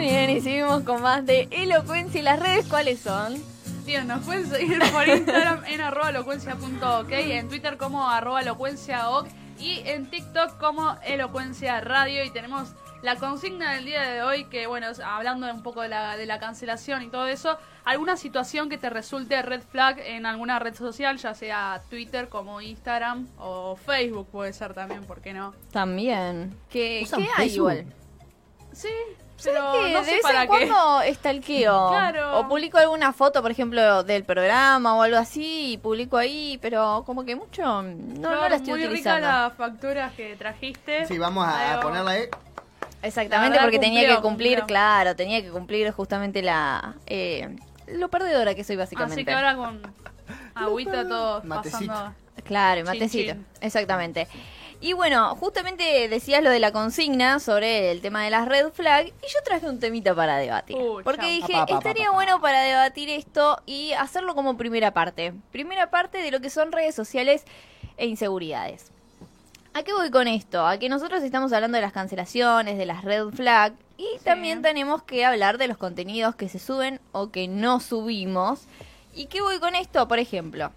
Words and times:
Muy 0.00 0.08
bien, 0.08 0.30
y 0.30 0.40
seguimos 0.40 0.82
con 0.84 1.02
más 1.02 1.26
de 1.26 1.46
elocuencia. 1.50 2.20
¿Y 2.20 2.24
las 2.24 2.40
redes 2.40 2.66
cuáles 2.66 3.00
son? 3.00 3.34
Bien, 3.84 4.08
nos 4.08 4.24
pueden 4.24 4.48
seguir 4.48 4.78
por 4.94 5.06
Instagram 5.06 5.62
en 5.66 5.82
arroba 5.82 6.08
elocuencia.ok, 6.08 7.10
en 7.10 7.50
Twitter 7.50 7.76
como 7.76 8.08
arroba 8.08 8.40
elocuenciaoc 8.40 9.28
y 9.58 9.82
en 9.84 10.08
TikTok 10.08 10.56
como 10.56 10.96
elocuencia 11.04 11.82
radio. 11.82 12.24
Y 12.24 12.30
tenemos 12.30 12.70
la 13.02 13.16
consigna 13.16 13.74
del 13.74 13.84
día 13.84 14.00
de 14.00 14.22
hoy, 14.22 14.44
que 14.44 14.66
bueno, 14.66 14.86
hablando 15.04 15.52
un 15.52 15.62
poco 15.62 15.82
de 15.82 15.88
la, 15.88 16.16
de 16.16 16.24
la 16.24 16.38
cancelación 16.38 17.02
y 17.02 17.08
todo 17.08 17.26
eso, 17.26 17.58
alguna 17.84 18.16
situación 18.16 18.70
que 18.70 18.78
te 18.78 18.88
resulte 18.88 19.42
red 19.42 19.60
flag 19.60 19.98
en 19.98 20.24
alguna 20.24 20.58
red 20.58 20.74
social, 20.76 21.18
ya 21.18 21.34
sea 21.34 21.82
Twitter 21.90 22.30
como 22.30 22.62
Instagram 22.62 23.28
o 23.36 23.76
Facebook 23.76 24.28
puede 24.32 24.54
ser 24.54 24.72
también, 24.72 25.04
¿por 25.04 25.20
qué 25.20 25.34
no? 25.34 25.52
También. 25.72 26.56
¿Qué, 26.70 27.02
¿Usan 27.04 27.20
¿qué 27.20 27.28
hay 27.36 27.54
igual? 27.54 27.84
Sí, 28.72 28.88
¿Sabes 29.36 29.58
pero 29.58 29.72
qué? 29.72 29.92
no 29.92 29.98
de 30.00 30.04
sé 30.04 30.12
vez 30.12 30.22
para 30.22 30.42
en 30.44 30.50
qué. 30.50 30.68
cuando 30.68 31.02
estalqueo. 31.02 31.88
Claro. 31.90 32.38
O 32.40 32.48
publico 32.48 32.78
alguna 32.78 33.12
foto, 33.12 33.40
por 33.42 33.50
ejemplo, 33.50 34.02
del 34.04 34.24
programa 34.24 34.94
o 34.96 35.02
algo 35.02 35.16
así, 35.16 35.72
y 35.72 35.78
publico 35.78 36.16
ahí, 36.16 36.58
pero 36.60 37.02
como 37.06 37.24
que 37.24 37.36
mucho 37.36 37.62
no, 37.62 37.82
no 37.82 38.28
Claro, 38.28 38.48
la 38.50 38.56
estoy 38.56 38.74
muy 38.74 38.84
utilizando. 38.84 39.26
rica 39.26 39.38
las 39.44 39.52
facturas 39.54 40.12
que 40.12 40.36
trajiste. 40.36 41.06
Sí, 41.06 41.18
vamos 41.18 41.46
a, 41.46 41.74
a 41.74 41.80
ponerla 41.80 42.10
ahí. 42.12 42.24
Exactamente, 43.02 43.58
porque 43.60 43.78
tenía 43.78 44.02
que 44.02 44.20
cumplir, 44.20 44.58
cumplió. 44.58 44.66
claro, 44.66 45.16
tenía 45.16 45.40
que 45.42 45.50
cumplir 45.50 45.90
justamente 45.90 46.42
la 46.42 46.96
eh, 47.06 47.56
lo 47.88 48.08
perdedora 48.10 48.54
que 48.54 48.62
soy 48.62 48.76
básicamente. 48.76 49.14
Así 49.14 49.24
que 49.24 49.32
ahora 49.32 49.56
con 49.56 49.80
agüita 50.54 51.02
todo 51.08 51.42
Matecito. 51.44 51.86
pasando. 51.92 52.14
Claro, 52.44 52.76
Chin, 52.80 52.86
matecito. 52.86 53.32
chin. 53.32 53.46
Exactamente. 53.62 54.28
Y 54.82 54.94
bueno, 54.94 55.36
justamente 55.36 56.08
decías 56.08 56.42
lo 56.42 56.48
de 56.48 56.58
la 56.58 56.72
consigna 56.72 57.38
sobre 57.38 57.90
el 57.90 58.00
tema 58.00 58.24
de 58.24 58.30
las 58.30 58.48
red 58.48 58.70
flag 58.70 59.08
y 59.08 59.10
yo 59.10 59.38
traje 59.44 59.68
un 59.68 59.78
temita 59.78 60.14
para 60.14 60.38
debatir. 60.38 60.76
Uy, 60.76 61.02
porque 61.02 61.20
chao. 61.20 61.30
dije, 61.30 61.52
Pa, 61.52 61.60
pa, 61.60 61.66
pa, 61.66 61.78
estaría 61.78 62.04
pa, 62.06 62.10
pa. 62.10 62.14
bueno 62.14 62.40
para 62.40 62.62
debatir 62.62 63.10
esto 63.10 63.60
y 63.66 63.92
hacerlo 63.92 64.34
como 64.34 64.56
primera 64.56 64.94
parte. 64.94 65.34
Primera 65.52 65.90
parte 65.90 66.18
de 66.18 66.30
lo 66.30 66.40
que 66.40 66.48
son 66.48 66.72
redes 66.72 66.94
sociales 66.94 67.44
e 67.98 68.06
inseguridades. 68.06 68.90
¿A 69.74 69.82
qué 69.82 69.92
voy 69.92 70.10
con 70.10 70.26
esto? 70.26 70.66
A 70.66 70.78
que 70.78 70.88
nosotros 70.88 71.22
estamos 71.22 71.52
hablando 71.52 71.76
de 71.76 71.82
las 71.82 71.92
cancelaciones, 71.92 72.78
de 72.78 72.86
las 72.86 73.04
red 73.04 73.28
flag 73.28 73.74
y 73.98 74.18
también 74.24 74.62
tenemos 74.62 75.02
que 75.02 75.26
hablar 75.26 75.58
de 75.58 75.68
los 75.68 75.76
contenidos 75.76 76.34
que 76.34 76.48
se 76.48 76.58
suben 76.58 77.00
o 77.12 77.30
que 77.30 77.48
no 77.48 77.80
subimos. 77.80 78.62
¿Y 79.14 79.26
qué 79.26 79.42
voy 79.42 79.60
con 79.60 79.74
esto? 79.74 80.08
Por 80.08 80.18
ejemplo, 80.18 80.72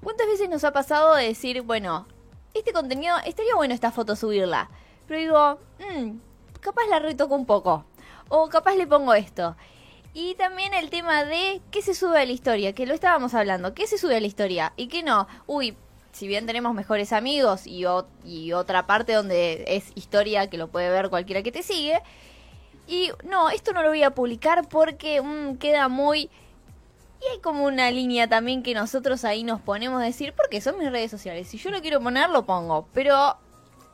¿cuántas 0.00 0.28
veces 0.28 0.48
nos 0.48 0.62
ha 0.62 0.72
pasado 0.72 1.16
de 1.16 1.24
decir, 1.24 1.62
bueno, 1.62 2.06
este 2.54 2.72
contenido, 2.72 3.16
estaría 3.24 3.54
bueno 3.54 3.74
esta 3.74 3.90
foto 3.90 4.16
subirla? 4.16 4.70
Pero 5.06 5.20
digo, 5.20 5.58
"Mm, 5.78 6.18
capaz 6.60 6.86
la 6.88 6.98
retoco 6.98 7.34
un 7.34 7.46
poco. 7.46 7.84
O 8.28 8.48
capaz 8.48 8.74
le 8.74 8.86
pongo 8.86 9.14
esto. 9.14 9.56
Y 10.14 10.34
también 10.34 10.74
el 10.74 10.90
tema 10.90 11.24
de 11.24 11.60
qué 11.70 11.82
se 11.82 11.94
sube 11.94 12.20
a 12.20 12.26
la 12.26 12.32
historia, 12.32 12.72
que 12.74 12.86
lo 12.86 12.94
estábamos 12.94 13.34
hablando, 13.34 13.74
qué 13.74 13.86
se 13.86 13.98
sube 13.98 14.16
a 14.16 14.20
la 14.20 14.26
historia 14.26 14.72
y 14.76 14.88
qué 14.88 15.02
no. 15.02 15.28
Uy, 15.46 15.76
si 16.12 16.26
bien 16.26 16.46
tenemos 16.46 16.74
mejores 16.74 17.12
amigos 17.12 17.66
y, 17.66 17.84
otra 18.52 18.86
parte 18.86 19.12
donde 19.12 19.64
es 19.68 19.92
historia 19.94 20.50
que 20.50 20.58
lo 20.58 20.68
puede 20.68 20.90
ver 20.90 21.10
cualquiera 21.10 21.42
que 21.42 21.52
te 21.52 21.62
sigue. 21.62 22.00
Y 22.86 23.10
no, 23.24 23.50
esto 23.50 23.72
no 23.72 23.82
lo 23.82 23.90
voy 23.90 24.02
a 24.02 24.10
publicar 24.10 24.68
porque 24.68 25.20
mm, 25.22 25.56
queda 25.58 25.88
muy... 25.88 26.30
Y 27.20 27.32
hay 27.32 27.40
como 27.40 27.64
una 27.64 27.90
línea 27.90 28.28
también 28.28 28.62
que 28.62 28.74
nosotros 28.74 29.24
ahí 29.24 29.42
nos 29.42 29.60
ponemos 29.60 30.00
a 30.00 30.04
decir, 30.04 30.32
porque 30.36 30.60
son 30.60 30.78
mis 30.78 30.90
redes 30.90 31.10
sociales. 31.10 31.48
Si 31.48 31.58
yo 31.58 31.70
lo 31.70 31.80
quiero 31.80 32.00
poner, 32.00 32.30
lo 32.30 32.44
pongo. 32.44 32.86
Pero 32.92 33.36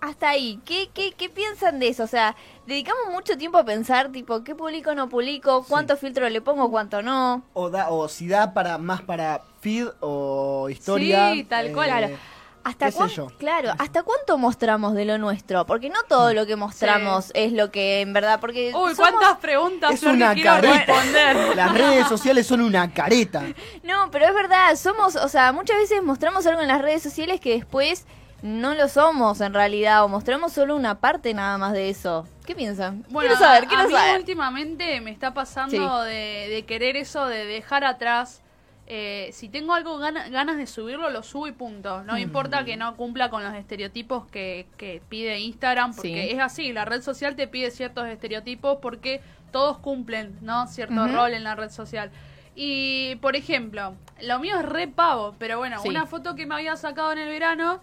hasta 0.01 0.29
ahí, 0.29 0.61
¿qué, 0.67 0.91
qué, 0.93 1.13
qué 1.13 1.31
piensan 1.31 1.79
de 1.79 1.89
eso? 1.89 2.05
O 2.05 2.07
sea, 2.07 2.37
dedicamos 2.67 3.11
mucho 3.11 3.39
tiempo 3.39 3.57
a 3.57 3.65
pensar, 3.65 4.13
tipo, 4.13 4.45
¿qué 4.45 4.55
publico, 4.55 4.95
no 4.95 5.09
publico? 5.09 5.65
¿Cuánto 5.67 5.97
filtro 5.97 6.29
le 6.29 6.43
pongo, 6.43 6.71
cuánto 6.71 7.03
no? 7.03 7.43
O, 7.55 7.71
da, 7.71 7.89
o 7.89 8.09
si 8.09 8.29
da 8.29 8.53
para 8.53 8.77
más 8.77 9.01
para 9.01 9.41
feed 9.61 9.89
o 10.01 10.69
historia. 10.69 11.33
Sí, 11.33 11.45
tal 11.45 11.73
cual. 11.73 11.89
Claro. 11.89 12.17
¿Hasta 12.65 12.87
qué 12.87 12.93
sé 12.93 12.97
cuán- 12.99 13.11
yo. 13.11 13.27
Claro, 13.39 13.73
¿hasta 13.79 14.03
cuánto 14.03 14.39
mostramos 14.39 14.95
de 14.95 15.05
lo 15.05 15.19
nuestro? 15.19 15.67
Porque 15.67 15.91
no 15.91 16.03
todo 16.09 16.33
lo 16.33 16.47
que 16.47 16.57
mostramos 16.57 17.31
es 17.35 17.53
lo 17.53 17.71
que 17.71 18.01
en 18.01 18.13
verdad, 18.13 18.41
porque 18.41 18.69
Uy, 18.75 18.95
somos- 18.95 18.97
cuántas 18.97 19.37
preguntas 19.39 19.93
Es 19.93 20.01
Flor, 20.01 20.13
que 20.13 20.17
una 20.17 20.35
quiero 20.35 20.51
careta. 20.51 20.79
responder. 20.79 21.37
Las 21.57 21.73
redes 21.75 22.09
sociales 22.09 22.47
son 22.47 22.61
una 22.63 22.93
careta. 22.93 23.43
No, 23.83 24.11
pero 24.11 24.25
es 24.27 24.35
verdad, 24.35 24.75
somos, 24.77 25.15
o 25.17 25.29
sea, 25.29 25.53
muchas 25.53 25.77
veces 25.77 26.03
mostramos 26.03 26.47
algo 26.47 26.63
en 26.63 26.69
las 26.69 26.81
redes 26.81 27.03
sociales 27.03 27.39
que 27.41 27.51
después 27.55 28.07
no 28.43 28.75
lo 28.75 28.89
somos 28.89 29.41
en 29.41 29.55
realidad, 29.55 30.05
o 30.05 30.09
mostramos 30.09 30.53
solo 30.53 30.75
una 30.77 31.01
parte 31.01 31.33
nada 31.35 31.57
más 31.59 31.73
de 31.73 31.89
eso. 31.91 32.27
¿Qué 32.47 32.55
piensan? 32.55 33.05
Bueno, 33.09 33.29
quiero 33.31 33.37
saber, 33.39 33.65
a- 33.65 33.69
quiero 33.69 33.83
a 33.85 33.87
mí 33.87 33.93
saber. 33.95 34.19
últimamente 34.19 35.01
me 35.01 35.11
está 35.11 35.33
pasando 35.35 36.03
Sí. 36.05 36.09
de, 36.11 36.49
de 36.51 36.65
querer 36.67 36.97
eso, 36.97 37.27
de 37.27 37.45
dejar 37.47 37.85
atrás. 37.85 38.43
Eh, 38.87 39.31
si 39.33 39.49
tengo 39.49 39.73
algo 39.75 39.99
gana- 39.99 40.29
ganas 40.29 40.57
de 40.59 40.67
subirlo, 40.67 41.09
lo 41.11 41.23
subo 41.23 41.47
y 41.47 41.53
punto. 41.53 42.03
No 42.05 42.19
importa 42.19 42.65
que 42.65 42.77
no 42.77 42.97
cumpla 42.97 43.31
con 43.31 43.43
los 43.43 43.55
estereotipos 43.55 44.27
que, 44.27 44.67
que 44.77 45.01
pide 45.09 45.39
Instagram, 45.41 45.95
porque 45.95 46.29
Sí. 46.29 46.31
es 46.35 46.41
así, 46.41 46.73
la 46.73 46.85
red 46.85 47.01
social 47.03 47.35
te 47.37 47.47
pide 47.49 47.71
ciertos 47.71 48.07
estereotipos 48.09 48.79
porque 48.83 49.21
todos 49.53 49.79
cumplen, 49.79 50.37
¿no? 50.43 50.67
Cierto 50.67 51.07
rol 51.09 51.33
en 51.33 51.45
la 51.45 51.55
red 51.55 51.71
social. 51.71 52.11
Y, 52.57 53.17
por 53.17 53.35
ejemplo, 53.37 53.95
lo 54.23 54.39
mío 54.39 54.59
es 54.59 54.65
re 54.65 54.87
pavo, 54.87 55.35
pero 55.39 55.59
bueno, 55.59 55.81
Sí. 55.81 55.89
una 55.89 56.07
foto 56.07 56.35
que 56.35 56.47
me 56.47 56.55
había 56.55 56.77
sacado 56.77 57.11
en 57.13 57.19
el 57.19 57.29
verano 57.29 57.81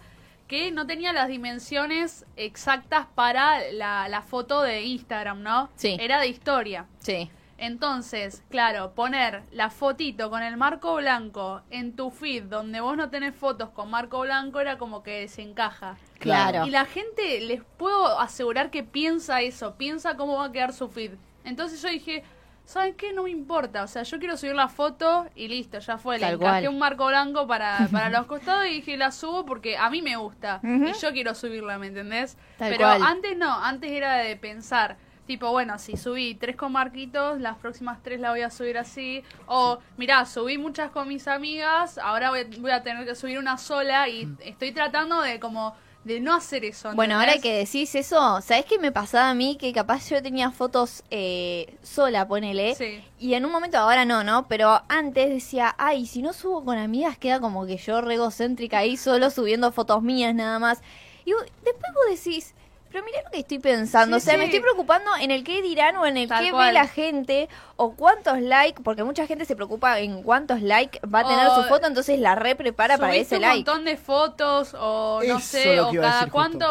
que 0.48 0.70
no 0.70 0.86
tenía 0.86 1.12
las 1.12 1.28
dimensiones 1.28 2.26
exactas 2.36 3.06
para 3.14 3.70
la, 3.72 4.08
la 4.08 4.22
foto 4.22 4.62
de 4.62 4.82
Instagram, 4.82 5.42
¿no? 5.42 5.70
Sí. 5.76 5.96
Era 5.98 6.20
de 6.20 6.28
historia. 6.28 6.86
Sí. 6.98 7.30
Entonces, 7.62 8.42
claro, 8.50 8.90
poner 8.92 9.44
la 9.52 9.70
fotito 9.70 10.30
con 10.30 10.42
el 10.42 10.56
marco 10.56 10.96
blanco 10.96 11.62
en 11.70 11.94
tu 11.94 12.10
feed 12.10 12.42
donde 12.42 12.80
vos 12.80 12.96
no 12.96 13.08
tenés 13.08 13.36
fotos 13.36 13.70
con 13.70 13.88
marco 13.88 14.18
blanco 14.18 14.58
era 14.58 14.78
como 14.78 15.04
que 15.04 15.20
desencaja. 15.20 15.96
Claro. 16.18 16.66
Y 16.66 16.70
la 16.70 16.86
gente, 16.86 17.40
les 17.40 17.62
puedo 17.76 18.18
asegurar 18.18 18.70
que 18.72 18.82
piensa 18.82 19.42
eso, 19.42 19.76
piensa 19.76 20.16
cómo 20.16 20.38
va 20.38 20.46
a 20.46 20.52
quedar 20.52 20.72
su 20.72 20.88
feed. 20.88 21.12
Entonces 21.44 21.80
yo 21.80 21.88
dije, 21.88 22.24
¿saben 22.64 22.94
qué? 22.94 23.12
No 23.12 23.22
me 23.22 23.30
importa. 23.30 23.84
O 23.84 23.86
sea, 23.86 24.02
yo 24.02 24.18
quiero 24.18 24.36
subir 24.36 24.56
la 24.56 24.66
foto 24.66 25.26
y 25.36 25.46
listo, 25.46 25.78
ya 25.78 25.98
fue. 25.98 26.16
Le 26.16 26.22
Tal 26.26 26.34
encajé 26.34 26.62
cual. 26.62 26.68
un 26.74 26.78
marco 26.80 27.06
blanco 27.06 27.46
para, 27.46 27.86
para 27.92 28.10
los 28.10 28.26
costados 28.26 28.66
y 28.66 28.70
dije, 28.70 28.96
la 28.96 29.12
subo 29.12 29.46
porque 29.46 29.76
a 29.76 29.88
mí 29.88 30.02
me 30.02 30.16
gusta. 30.16 30.60
Y 30.64 30.92
yo 31.00 31.12
quiero 31.12 31.32
subirla, 31.36 31.78
¿me 31.78 31.86
entendés? 31.86 32.36
Tal 32.58 32.72
Pero 32.72 32.86
cual. 32.86 33.02
antes 33.04 33.36
no, 33.36 33.52
antes 33.62 33.92
era 33.92 34.16
de 34.16 34.34
pensar. 34.36 34.96
Tipo, 35.26 35.50
bueno, 35.52 35.78
si 35.78 35.96
subí 35.96 36.34
tres 36.34 36.56
con 36.56 36.72
marquitos, 36.72 37.40
las 37.40 37.56
próximas 37.56 38.02
tres 38.02 38.20
la 38.20 38.30
voy 38.30 38.40
a 38.42 38.50
subir 38.50 38.76
así. 38.76 39.22
O, 39.46 39.78
mirá, 39.96 40.26
subí 40.26 40.58
muchas 40.58 40.90
con 40.90 41.06
mis 41.08 41.28
amigas, 41.28 41.96
ahora 41.98 42.30
voy, 42.30 42.44
voy 42.58 42.72
a 42.72 42.82
tener 42.82 43.06
que 43.06 43.14
subir 43.14 43.38
una 43.38 43.56
sola 43.56 44.08
y 44.08 44.28
estoy 44.44 44.72
tratando 44.72 45.20
de 45.22 45.38
como 45.38 45.74
de 46.02 46.18
no 46.18 46.34
hacer 46.34 46.64
eso. 46.64 46.92
Bueno, 46.96 47.14
ahora 47.20 47.38
que 47.38 47.58
decís 47.58 47.94
eso, 47.94 48.40
¿sabés 48.40 48.64
qué 48.64 48.80
me 48.80 48.90
pasaba 48.90 49.30
a 49.30 49.34
mí? 49.34 49.56
Que 49.56 49.72
capaz 49.72 50.08
yo 50.10 50.20
tenía 50.20 50.50
fotos 50.50 51.04
eh, 51.12 51.76
sola, 51.84 52.26
ponele. 52.26 52.74
Sí. 52.74 53.00
Y 53.20 53.34
en 53.34 53.44
un 53.44 53.52
momento, 53.52 53.78
ahora 53.78 54.04
no, 54.04 54.24
¿no? 54.24 54.48
Pero 54.48 54.82
antes 54.88 55.30
decía, 55.30 55.72
ay, 55.78 56.06
si 56.06 56.20
no 56.20 56.32
subo 56.32 56.64
con 56.64 56.76
amigas, 56.78 57.16
queda 57.18 57.38
como 57.38 57.64
que 57.66 57.76
yo 57.76 58.00
re 58.00 58.14
egocéntrica 58.14 58.78
ahí 58.78 58.96
solo 58.96 59.30
subiendo 59.30 59.70
fotos 59.70 60.02
mías 60.02 60.34
nada 60.34 60.58
más. 60.58 60.82
Y 61.24 61.34
vos- 61.34 61.44
después 61.62 61.92
vos 61.94 62.04
decís, 62.24 62.56
pero 62.92 63.04
mirá 63.04 63.22
lo 63.24 63.30
que 63.30 63.38
estoy 63.40 63.58
pensando. 63.58 64.20
Sí, 64.20 64.22
o 64.22 64.30
sea, 64.30 64.38
me 64.38 64.44
estoy 64.44 64.60
preocupando 64.60 65.10
en 65.20 65.30
el 65.30 65.42
qué 65.44 65.62
dirán 65.62 65.96
o 65.96 66.06
en 66.06 66.16
el 66.18 66.28
Tal 66.28 66.44
qué 66.44 66.52
ve 66.52 66.72
la 66.72 66.86
gente 66.86 67.48
o 67.76 67.94
cuántos 67.94 68.40
likes, 68.40 68.82
porque 68.82 69.02
mucha 69.02 69.26
gente 69.26 69.44
se 69.46 69.56
preocupa 69.56 69.98
en 70.00 70.22
cuántos 70.22 70.60
likes 70.62 71.00
va 71.06 71.20
a 71.20 71.28
tener 71.28 71.46
O 71.46 71.62
su 71.62 71.68
foto, 71.68 71.86
entonces 71.86 72.18
la 72.20 72.34
re 72.34 72.54
prepara 72.54 72.98
para 72.98 73.14
ese 73.14 73.36
un 73.36 73.40
like. 73.42 73.56
montón 73.70 73.84
de 73.84 73.96
fotos 73.96 74.74
o 74.78 75.20
no 75.26 75.38
Eso 75.38 75.40
sé, 75.40 75.80
o 75.80 75.90
cada 75.92 76.12
justo. 76.20 76.32
cuánto... 76.32 76.66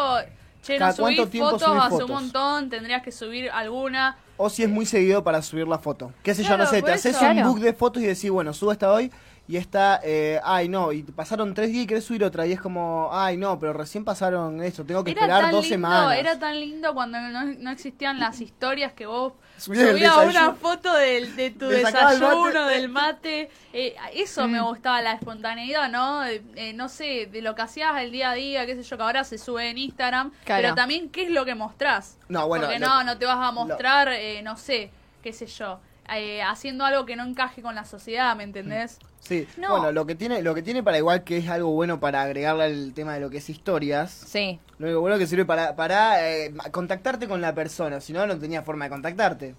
Che, 0.63 0.77
no 0.77 0.93
subís 0.93 1.17
fotos 1.17 1.31
subís 1.31 1.81
hace 1.81 1.93
un 1.95 1.99
fotos. 2.01 2.09
montón, 2.11 2.69
tendrías 2.69 3.01
que 3.01 3.11
subir 3.11 3.49
alguna. 3.49 4.17
O 4.37 4.47
si 4.47 4.61
es 4.61 4.69
muy 4.69 4.85
seguido 4.85 5.23
para 5.23 5.41
subir 5.41 5.67
la 5.67 5.79
foto. 5.79 6.13
Qué 6.21 6.35
sé 6.35 6.43
yo, 6.43 6.55
no 6.55 6.67
sé, 6.67 6.83
te 6.83 6.91
haces 6.91 7.15
eso. 7.15 7.25
un 7.25 7.31
Claro. 7.33 7.49
book 7.49 7.59
de 7.61 7.73
fotos 7.73 8.03
y 8.03 8.05
decís, 8.05 8.29
bueno, 8.29 8.53
subo 8.53 8.71
esta 8.71 8.93
hoy 8.93 9.11
y 9.47 9.57
esta, 9.57 9.99
eh, 10.03 10.39
ay 10.43 10.69
no, 10.69 10.91
y 10.93 11.03
pasaron 11.03 11.53
tres 11.53 11.71
días 11.71 11.83
y 11.83 11.87
querés 11.87 12.05
subir 12.05 12.23
otra 12.23 12.45
y 12.47 12.53
es 12.53 12.61
como, 12.61 13.09
ay 13.11 13.35
no, 13.37 13.59
pero 13.59 13.73
recién 13.73 14.05
pasaron 14.05 14.63
esto, 14.63 14.85
tengo 14.85 15.03
que 15.03 15.11
Era 15.11 15.21
esperar 15.21 15.41
dos 15.51 15.63
lindo, 15.63 15.67
semanas. 15.87 16.17
era 16.17 16.39
tan 16.39 16.59
lindo 16.59 16.93
cuando 16.93 17.19
no, 17.19 17.43
no 17.45 17.71
existían 17.71 18.19
las 18.19 18.39
historias 18.39 18.93
que 18.93 19.05
vos 19.05 19.33
Subías 19.57 19.93
una 20.27 20.53
foto 20.53 20.91
del, 20.95 21.35
de 21.35 21.51
tu 21.51 21.67
desayuno, 21.67 22.45
mate. 22.45 22.59
del 22.73 22.89
mate. 22.89 23.49
Eh, 23.73 23.95
eso 24.15 24.47
Mm. 24.47 24.51
me 24.51 24.61
gustaba, 24.61 25.03
la 25.03 25.11
espontaneidad, 25.13 25.87
¿no? 25.91 26.25
Eh, 26.25 26.41
eh, 26.55 26.73
no 26.73 26.89
sé, 26.89 27.27
de 27.31 27.43
lo 27.43 27.53
que 27.53 27.61
hacías 27.61 27.95
el 28.01 28.11
día 28.11 28.31
a 28.31 28.33
día, 28.33 28.65
qué 28.65 28.73
sé 28.75 28.81
yo, 28.81 28.97
que 28.97 29.03
ahora 29.03 29.23
se 29.23 29.37
sube 29.37 29.69
en 29.69 29.77
Instagram. 29.77 30.31
Claro. 30.45 30.61
Pero 30.63 30.73
también, 30.75 31.09
¿qué 31.09 31.25
es 31.25 31.29
lo 31.29 31.45
que 31.45 31.53
mostrás? 31.53 32.17
No, 32.27 32.47
bueno, 32.47 32.65
Porque 32.65 32.79
lo- 32.79 32.87
no, 32.87 33.03
no 33.03 33.17
te 33.19 33.25
vas 33.27 33.37
a 33.37 33.51
mostrar, 33.51 34.07
eh, 34.13 34.41
no 34.41 34.57
sé, 34.57 34.89
qué 35.21 35.31
sé 35.31 35.45
yo, 35.45 35.79
eh, 36.17 36.41
haciendo 36.43 36.85
algo 36.85 37.05
que 37.05 37.15
no 37.15 37.23
encaje 37.25 37.61
con 37.61 37.75
la 37.75 37.85
sociedad, 37.85 38.35
¿me 38.35 38.43
entendés? 38.43 38.99
Sí, 39.19 39.47
No. 39.57 39.69
bueno, 39.71 39.91
lo 39.91 40.05
que 40.05 40.15
tiene, 40.15 40.41
lo 40.41 40.55
que 40.55 40.63
tiene 40.63 40.81
para 40.81 40.97
igual 40.97 41.23
que 41.23 41.37
es 41.37 41.47
algo 41.49 41.71
bueno 41.71 41.99
para 41.99 42.23
agregarle 42.23 42.63
al 42.63 42.93
tema 42.93 43.13
de 43.13 43.19
lo 43.19 43.29
que 43.29 43.37
es 43.37 43.49
historias, 43.49 44.11
Sí. 44.11 44.59
lo 44.79 44.87
único 44.87 45.01
bueno 45.01 45.17
que 45.19 45.27
sirve 45.27 45.45
para, 45.45 45.75
para 45.75 46.27
eh, 46.27 46.51
contactarte 46.71 47.27
con 47.27 47.39
la 47.39 47.53
persona, 47.53 48.01
si 48.01 48.13
no, 48.13 48.25
no 48.25 48.37
tenía 48.39 48.63
forma 48.63 48.85
de 48.85 48.89
contactarte. 48.91 49.55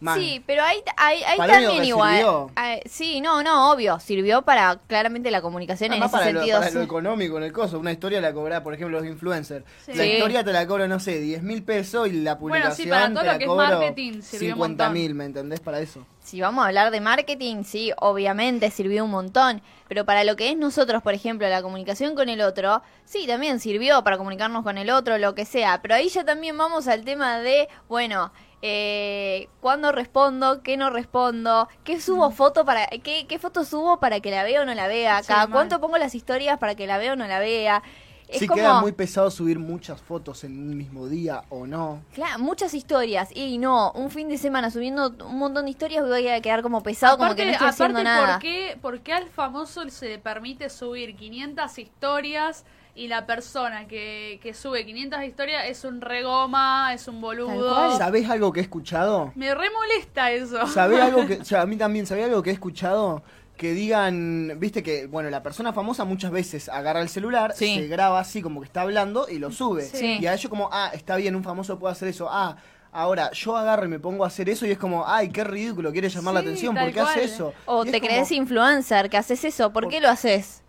Man. 0.00 0.18
Sí, 0.18 0.42
pero 0.46 0.62
ahí, 0.62 0.78
ahí, 0.96 1.22
también 1.36 1.84
igual. 1.84 2.14
sirvió. 2.16 2.50
Ah, 2.56 2.76
sí, 2.86 3.20
no, 3.20 3.42
no, 3.42 3.72
obvio. 3.72 3.98
Sirvió 4.00 4.42
para 4.42 4.76
claramente 4.86 5.30
la 5.30 5.40
comunicación 5.42 5.90
Además, 5.92 6.12
en 6.12 6.18
ese 6.18 6.24
para, 6.24 6.32
lo, 6.32 6.40
sentido. 6.40 6.58
para 6.60 6.70
lo 6.72 6.82
económico 6.82 7.36
en 7.38 7.44
el 7.44 7.52
coso, 7.52 7.78
una 7.78 7.92
historia 7.92 8.20
la 8.20 8.32
cobra, 8.32 8.62
por 8.62 8.74
ejemplo, 8.74 8.98
los 9.00 9.08
influencers. 9.08 9.64
Sí. 9.84 9.92
La 9.94 10.04
Sí. 10.04 10.10
historia 10.10 10.44
te 10.44 10.52
la 10.52 10.66
cobro, 10.66 10.86
no 10.88 11.00
sé, 11.00 11.18
10 11.20 11.42
mil 11.42 11.62
pesos 11.62 12.08
y 12.08 12.12
la 12.12 12.34
Bueno, 12.36 12.56
publicación 12.64 12.84
sí, 12.86 12.90
para 12.90 13.06
todo 13.08 13.18
te 13.20 13.26
lo 13.26 13.32
la 13.32 13.38
que 13.38 13.44
es 13.44 13.48
cobro 13.48 13.66
marketing 13.66 14.22
sirvió 14.22 14.48
un 14.50 14.54
50 14.54 14.90
mil. 14.90 15.14
¿me 15.14 15.24
entendés? 15.24 15.60
Para 15.60 15.80
eso. 15.80 16.06
Si 16.22 16.40
vamos 16.42 16.62
a 16.62 16.68
hablar 16.68 16.90
de 16.90 17.00
marketing, 17.00 17.64
sí, 17.64 17.90
obviamente 17.98 18.70
sirvió 18.70 19.04
un 19.04 19.10
montón. 19.10 19.62
Pero 19.88 20.04
para 20.04 20.24
lo 20.24 20.36
que 20.36 20.50
es 20.50 20.56
nosotros, 20.58 21.02
por 21.02 21.14
ejemplo, 21.14 21.48
la 21.48 21.62
comunicación 21.62 22.14
con 22.14 22.28
el 22.28 22.42
otro, 22.42 22.82
sí, 23.06 23.26
también 23.26 23.58
sirvió 23.60 24.04
para 24.04 24.18
comunicarnos 24.18 24.62
con 24.62 24.76
el 24.76 24.90
otro, 24.90 25.16
lo 25.16 25.34
que 25.34 25.46
sea. 25.46 25.80
Pero 25.80 25.94
ahí 25.94 26.10
ya 26.10 26.24
también 26.24 26.58
vamos 26.58 26.86
al 26.88 27.04
tema 27.06 27.38
de, 27.38 27.68
bueno, 27.88 28.30
eh, 28.62 29.48
¿cuándo 29.60 29.92
respondo? 29.92 30.62
¿Qué 30.62 30.76
no 30.76 30.90
respondo? 30.90 31.68
¿Qué 31.84 32.00
subo 32.00 32.30
foto 32.30 32.64
para, 32.64 32.86
qué, 32.88 33.26
qué 33.28 33.38
foto 33.38 33.64
subo 33.64 34.00
para 34.00 34.20
que 34.20 34.30
la 34.30 34.42
vea 34.44 34.62
o 34.62 34.64
no 34.64 34.74
la 34.74 34.88
vea? 34.88 35.22
Sí, 35.22 35.28
¿Cada 35.28 35.46
mal. 35.46 35.52
cuánto 35.52 35.80
pongo 35.80 35.98
las 35.98 36.14
historias 36.14 36.58
para 36.58 36.74
que 36.74 36.86
la 36.86 36.98
vea 36.98 37.12
o 37.12 37.16
no 37.16 37.26
la 37.26 37.38
vea? 37.38 37.82
Es 38.28 38.40
sí 38.40 38.46
como, 38.46 38.60
queda 38.60 38.80
muy 38.80 38.92
pesado 38.92 39.30
subir 39.30 39.58
muchas 39.58 40.02
fotos 40.02 40.44
en 40.44 40.58
un 40.58 40.76
mismo 40.76 41.08
día 41.08 41.44
o 41.48 41.66
no. 41.66 42.02
claro, 42.12 42.38
muchas 42.40 42.74
historias. 42.74 43.30
Y 43.34 43.56
no, 43.56 43.92
un 43.92 44.10
fin 44.10 44.28
de 44.28 44.36
semana 44.36 44.70
subiendo 44.70 45.14
un 45.24 45.38
montón 45.38 45.64
de 45.64 45.70
historias 45.70 46.06
voy 46.06 46.28
a 46.28 46.40
quedar 46.42 46.62
como 46.62 46.82
pesado, 46.82 47.16
como 47.16 47.34
que 47.34 47.46
no 47.46 47.52
estoy 47.52 47.68
haciendo 47.68 48.02
nada. 48.02 48.34
¿por 48.34 48.42
qué, 48.42 48.78
por 48.82 49.00
qué 49.00 49.14
al 49.14 49.28
famoso 49.28 49.88
se 49.88 50.08
le 50.08 50.18
permite 50.18 50.68
subir 50.68 51.16
500 51.16 51.78
historias 51.78 52.64
y 52.98 53.08
la 53.08 53.26
persona 53.26 53.86
que, 53.86 54.40
que 54.42 54.52
sube 54.54 54.84
500 54.84 55.22
historias 55.24 55.66
es 55.66 55.84
un 55.84 56.00
regoma, 56.00 56.92
es 56.92 57.06
un 57.08 57.20
boludo? 57.20 57.96
¿Sabés 57.96 58.28
algo 58.28 58.52
que 58.52 58.60
he 58.60 58.62
escuchado? 58.62 59.32
Me 59.34 59.54
re 59.54 59.66
molesta 59.70 60.30
eso. 60.32 60.66
¿Sabés 60.66 61.00
algo 61.00 61.26
que, 61.26 61.34
o 61.40 61.44
sea, 61.44 61.62
a 61.62 61.66
mí 61.66 61.76
también, 61.76 62.06
¿sabés 62.06 62.24
algo 62.24 62.42
que 62.42 62.50
he 62.50 62.52
escuchado? 62.52 63.22
Que 63.56 63.72
digan, 63.72 64.52
viste 64.58 64.82
que, 64.82 65.06
bueno, 65.06 65.30
la 65.30 65.42
persona 65.42 65.72
famosa 65.72 66.04
muchas 66.04 66.30
veces 66.30 66.68
agarra 66.68 67.00
el 67.00 67.08
celular, 67.08 67.52
Sí. 67.56 67.74
se 67.74 67.86
graba 67.88 68.20
así 68.20 68.42
como 68.42 68.60
que 68.60 68.66
está 68.66 68.82
hablando 68.82 69.28
y 69.28 69.38
lo 69.38 69.50
sube. 69.50 69.82
Sí. 69.82 70.18
Y 70.20 70.26
a 70.26 70.34
ellos 70.34 70.48
como, 70.48 70.68
ah, 70.72 70.90
está 70.92 71.16
bien, 71.16 71.34
un 71.36 71.42
famoso 71.44 71.78
puede 71.78 71.92
hacer 71.92 72.08
eso. 72.08 72.28
Ah, 72.30 72.56
ahora 72.92 73.30
yo 73.32 73.56
agarro 73.56 73.84
y 73.84 73.88
me 73.88 73.98
pongo 73.98 74.24
a 74.24 74.28
hacer 74.28 74.48
eso 74.48 74.64
y 74.66 74.70
es 74.70 74.78
como, 74.78 75.06
ay, 75.06 75.28
qué 75.30 75.44
ridículo, 75.44 75.92
quiere 75.92 76.08
llamar 76.08 76.34
la 76.34 76.40
atención, 76.40 76.74
¿por 76.74 76.92
qué 76.92 77.00
hace 77.00 77.24
eso? 77.24 77.52
O 77.66 77.84
Y 77.84 77.88
es 77.88 77.92
te 77.92 78.00
como, 78.00 78.08
crees 78.10 78.32
influencer, 78.32 79.10
que 79.10 79.16
haces 79.16 79.44
eso, 79.44 79.72
¿por 79.72 79.84
Por- 79.84 79.92
qué 79.92 80.00
lo 80.00 80.08
haces? 80.08 80.62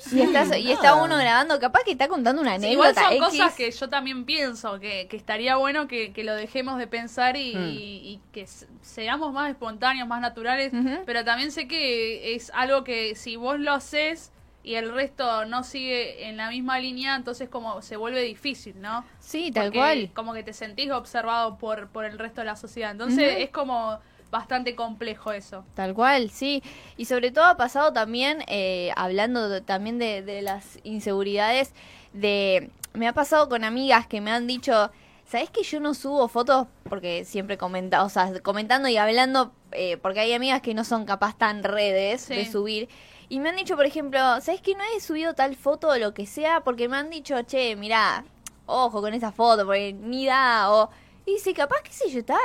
Sí, 0.00 0.18
y, 0.18 0.22
estás, 0.22 0.56
y 0.56 0.72
está 0.72 0.94
uno 0.94 1.16
grabando, 1.16 1.58
capaz 1.60 1.80
que 1.84 1.92
está 1.92 2.08
contando 2.08 2.42
una 2.42 2.58
Sí, 2.58 2.66
igual 2.66 2.88
anécdota 2.96 3.02
son 3.08 3.12
X. 3.12 3.24
cosas 3.40 3.54
que 3.54 3.70
yo 3.70 3.88
también 3.88 4.24
pienso 4.24 4.80
que, 4.80 5.06
que 5.08 5.16
estaría 5.16 5.56
bueno 5.56 5.86
que, 5.88 6.12
que 6.12 6.24
lo 6.24 6.34
dejemos 6.34 6.78
de 6.78 6.86
pensar 6.86 7.36
y, 7.36 7.54
Hmm. 7.54 7.68
y 7.68 8.20
que 8.32 8.46
seamos 8.82 9.32
más 9.32 9.50
espontáneos, 9.50 10.08
más 10.08 10.20
naturales, 10.20 10.72
pero 11.06 11.24
también 11.24 11.52
sé 11.52 11.68
que 11.68 12.34
es 12.34 12.50
algo 12.54 12.84
que 12.84 13.14
si 13.14 13.36
vos 13.36 13.58
lo 13.60 13.72
haces 13.72 14.32
y 14.62 14.74
el 14.74 14.92
resto 14.92 15.46
no 15.46 15.64
sigue 15.64 16.28
en 16.28 16.36
la 16.36 16.50
misma 16.50 16.78
línea, 16.78 17.16
entonces 17.16 17.48
como 17.48 17.80
se 17.80 17.96
vuelve 17.96 18.20
difícil, 18.22 18.80
¿no? 18.80 19.04
Sí, 19.18 19.50
tal 19.52 19.66
Porque 19.66 19.78
cual. 19.78 20.10
Como 20.14 20.34
que 20.34 20.42
te 20.42 20.52
sentís 20.52 20.90
observado 20.90 21.56
por, 21.56 21.88
por 21.88 22.04
el 22.04 22.18
resto 22.18 22.42
de 22.42 22.46
la 22.46 22.56
sociedad. 22.56 22.90
Entonces 22.90 23.36
es 23.38 23.48
como 23.50 23.98
bastante 24.30 24.74
complejo 24.76 25.32
eso. 25.32 25.64
Tal 25.74 25.94
cual, 25.94 26.30
sí. 26.30 26.62
Y 26.96 27.06
sobre 27.06 27.30
todo 27.30 27.44
ha 27.46 27.56
pasado 27.56 27.92
también, 27.92 28.44
eh, 28.46 28.92
hablando 28.96 29.48
de- 29.48 29.60
también 29.60 29.98
de, 29.98 30.22
de 30.22 30.42
las 30.42 30.78
inseguridades, 30.84 31.72
de 32.12 32.70
me 32.92 33.06
ha 33.08 33.12
pasado 33.12 33.48
con 33.48 33.64
amigas 33.64 34.06
que 34.06 34.20
me 34.20 34.30
han 34.32 34.46
dicho, 34.46 34.90
¿sabes 35.24 35.50
que 35.50 35.62
yo 35.62 35.78
no 35.80 35.94
subo 35.94 36.26
fotos? 36.28 36.66
Porque 36.88 37.24
siempre 37.24 37.56
comenta, 37.58 38.02
o 38.04 38.08
sea, 38.08 38.32
comentando 38.42 38.88
y 38.88 38.96
hablando, 38.96 39.52
eh, 39.72 39.96
porque 39.98 40.20
hay 40.20 40.32
amigas 40.32 40.60
que 40.60 40.74
no 40.74 40.84
son 40.84 41.04
capaz 41.04 41.36
tan 41.38 41.62
redes 41.62 42.22
Sí. 42.22 42.34
de 42.34 42.50
subir. 42.50 42.88
Y 43.28 43.38
me 43.38 43.48
han 43.50 43.56
dicho, 43.56 43.76
por 43.76 43.86
ejemplo, 43.86 44.18
¿sabes 44.40 44.60
que 44.60 44.74
no 44.74 44.82
he 44.96 45.00
subido 45.00 45.34
tal 45.34 45.54
foto 45.54 45.88
o 45.88 45.98
lo 45.98 46.14
que 46.14 46.26
sea? 46.26 46.62
Porque 46.62 46.88
me 46.88 46.96
han 46.96 47.10
dicho, 47.10 47.40
che, 47.42 47.76
mira, 47.76 48.24
ojo 48.66 49.00
con 49.00 49.14
esa 49.14 49.30
foto, 49.30 49.64
porque 49.66 49.92
ni 49.92 50.26
da, 50.26 50.72
o... 50.72 50.90
Y 51.26 51.34
dice, 51.34 51.54
capaz, 51.54 51.82
qué 51.84 51.92
sé 51.92 52.10
yo, 52.10 52.18
estaba 52.20 52.40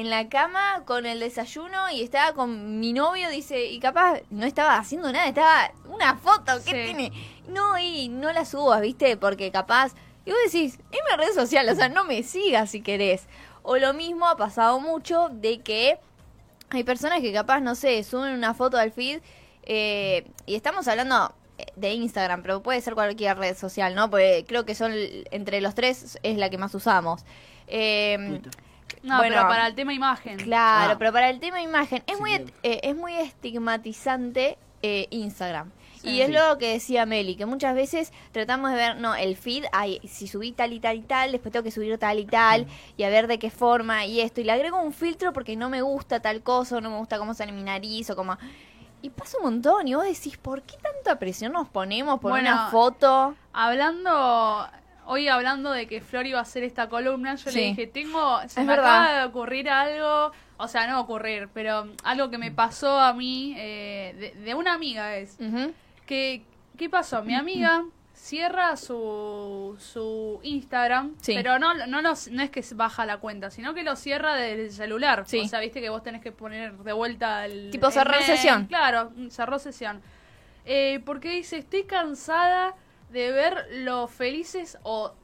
en 0.00 0.10
la 0.10 0.28
cama 0.28 0.82
con 0.84 1.06
el 1.06 1.20
desayuno 1.20 1.90
y 1.90 2.02
estaba 2.02 2.32
con 2.34 2.80
mi 2.80 2.92
novio, 2.92 3.30
dice, 3.30 3.66
y 3.66 3.78
capaz 3.80 4.20
no 4.30 4.44
estaba 4.44 4.76
haciendo 4.76 5.10
nada, 5.10 5.26
estaba 5.26 5.70
una 5.88 6.16
foto, 6.16 6.52
¿qué 6.64 6.70
Sí. 6.70 6.92
tiene? 6.94 7.12
No, 7.48 7.78
y 7.78 8.08
no 8.08 8.32
la 8.32 8.44
subas, 8.44 8.80
¿viste? 8.80 9.16
Porque 9.16 9.50
capaz... 9.50 9.92
Y 10.24 10.30
vos 10.30 10.38
decís, 10.44 10.78
es 10.90 11.00
una 11.06 11.16
red 11.24 11.32
social, 11.32 11.68
o 11.68 11.74
sea, 11.74 11.88
no 11.88 12.04
me 12.04 12.22
sigas 12.24 12.70
si 12.70 12.82
querés. 12.82 13.26
O 13.62 13.76
lo 13.78 13.94
mismo 13.94 14.26
ha 14.28 14.36
pasado 14.36 14.80
mucho 14.80 15.28
de 15.30 15.60
que 15.60 15.98
hay 16.70 16.84
personas 16.84 17.20
que 17.20 17.32
capaz, 17.32 17.60
no 17.60 17.74
sé, 17.74 18.02
suben 18.04 18.32
una 18.34 18.52
foto 18.52 18.76
al 18.76 18.90
feed 18.92 19.20
eh, 19.62 20.26
y 20.44 20.56
estamos 20.56 20.88
hablando 20.88 21.32
de 21.76 21.92
Instagram, 21.94 22.42
pero 22.42 22.62
puede 22.62 22.80
ser 22.80 22.94
cualquier 22.94 23.38
red 23.38 23.56
social, 23.56 23.94
¿no? 23.94 24.10
Porque 24.10 24.44
creo 24.46 24.66
que 24.66 24.74
son 24.74 24.92
entre 25.30 25.60
los 25.60 25.74
tres 25.74 26.18
es 26.22 26.36
la 26.36 26.50
que 26.50 26.58
más 26.58 26.74
usamos. 26.74 27.24
Eh, 27.68 28.16
Twitter. 28.42 28.65
No, 29.06 29.18
Bueno, 29.18 29.36
pero 29.36 29.48
para 29.48 29.66
el 29.66 29.74
tema 29.74 29.92
imagen. 29.94 30.36
Claro, 30.38 30.92
Ah. 30.92 30.96
pero 30.98 31.12
para 31.12 31.30
el 31.30 31.38
tema 31.40 31.62
imagen 31.62 32.02
es 32.06 32.16
Sí, 32.16 32.20
muy 32.20 32.32
eh, 32.32 32.80
es 32.82 32.96
muy 32.96 33.14
estigmatizante 33.14 34.58
eh, 34.82 35.06
Instagram. 35.10 35.70
Sí. 36.00 36.10
Y 36.10 36.20
es 36.20 36.26
Sí. 36.28 36.32
lo 36.34 36.58
que 36.58 36.72
decía 36.74 37.06
Meli, 37.06 37.34
que 37.34 37.46
muchas 37.46 37.74
veces 37.74 38.12
tratamos 38.30 38.70
de 38.70 38.76
ver, 38.76 38.96
no, 38.98 39.14
el 39.14 39.36
feed, 39.36 39.64
ay, 39.72 40.00
si 40.06 40.28
subí 40.28 40.52
tal 40.52 40.72
y 40.72 40.80
tal 40.80 40.96
y 40.98 41.00
tal, 41.02 41.32
después 41.32 41.50
tengo 41.52 41.64
que 41.64 41.70
subir 41.70 41.96
tal 41.98 42.18
y 42.18 42.26
tal, 42.26 42.66
y 42.96 43.02
a 43.04 43.08
ver 43.08 43.26
de 43.26 43.38
qué 43.38 43.50
forma 43.50 44.04
y 44.04 44.20
esto, 44.20 44.40
y 44.40 44.44
le 44.44 44.52
agrego 44.52 44.80
un 44.80 44.92
filtro 44.92 45.32
porque 45.32 45.56
no 45.56 45.68
me 45.70 45.82
gusta 45.82 46.20
tal 46.20 46.42
cosa, 46.42 46.76
o 46.76 46.80
no 46.80 46.90
me 46.90 46.98
gusta 46.98 47.18
cómo 47.18 47.32
sale 47.34 47.52
mi 47.52 47.62
nariz, 47.62 48.10
o 48.10 48.16
como... 48.16 48.36
Y 49.02 49.10
pasa 49.10 49.38
un 49.38 49.44
montón, 49.44 49.88
y 49.88 49.94
vos 49.94 50.04
decís, 50.04 50.36
¿por 50.36 50.62
qué 50.62 50.76
tanta 50.78 51.18
presión 51.18 51.52
nos 51.52 51.68
ponemos 51.68 52.18
por 52.20 52.30
Bueno, 52.32 52.50
una 52.52 52.68
foto? 52.70 53.34
Hablando, 53.52 54.68
hoy 55.06 55.28
hablando 55.28 55.70
de 55.72 55.86
que 55.86 56.00
Flor 56.00 56.26
iba 56.26 56.38
a 56.38 56.42
hacer 56.42 56.62
esta 56.64 56.88
columna, 56.88 57.34
yo 57.36 57.50
Sí. 57.50 57.58
le 57.58 57.64
dije, 57.68 57.86
tengo, 57.86 58.40
se 58.40 58.46
Es 58.46 58.56
me 58.58 58.66
verdad. 58.66 59.02
acaba 59.02 59.18
de 59.20 59.24
ocurrir 59.26 59.68
algo, 59.70 60.32
o 60.58 60.68
sea, 60.68 60.86
no 60.86 61.00
ocurrir, 61.00 61.48
pero 61.54 61.88
algo 62.04 62.30
que 62.30 62.38
me 62.38 62.50
pasó 62.50 62.98
a 62.98 63.12
mí, 63.12 63.54
eh, 63.56 64.14
de, 64.36 64.40
de 64.42 64.54
una 64.54 64.74
amiga 64.74 65.16
es, 65.16 65.36
Ujú. 65.40 65.72
que, 66.06 66.42
¿qué 66.76 66.90
pasó? 66.90 67.22
Mi 67.22 67.34
amiga 67.34 67.84
cierra 68.14 68.76
su, 68.76 69.76
su 69.78 70.40
Instagram, 70.42 71.14
Sí. 71.20 71.34
pero 71.34 71.58
no, 71.58 71.74
no, 71.86 72.00
los- 72.02 72.28
no 72.28 72.42
es 72.42 72.50
que 72.50 72.64
baja 72.74 73.06
la 73.06 73.18
cuenta, 73.18 73.50
sino 73.50 73.74
que 73.74 73.82
lo 73.82 73.94
cierra 73.94 74.34
desde 74.34 74.64
el 74.64 74.72
celular. 74.72 75.24
Sí. 75.26 75.40
O 75.40 75.48
sea, 75.48 75.60
viste 75.60 75.80
que 75.80 75.90
vos 75.90 76.02
tenés 76.02 76.22
que 76.22 76.32
poner 76.32 76.72
de 76.78 76.92
vuelta 76.92 77.44
el... 77.44 77.70
Tipo 77.70 77.88
el 77.88 77.92
cerrar 77.92 78.16
mail. 78.16 78.26
sesión. 78.26 78.66
Claro, 78.66 79.12
cerró 79.30 79.58
sesión. 79.58 80.00
Eh, 80.64 81.00
porque 81.04 81.28
dice, 81.30 81.58
estoy 81.58 81.84
cansada 81.84 82.74
de 83.10 83.30
ver 83.32 83.66
lo 83.72 84.08
felices 84.08 84.78
o 84.82 85.14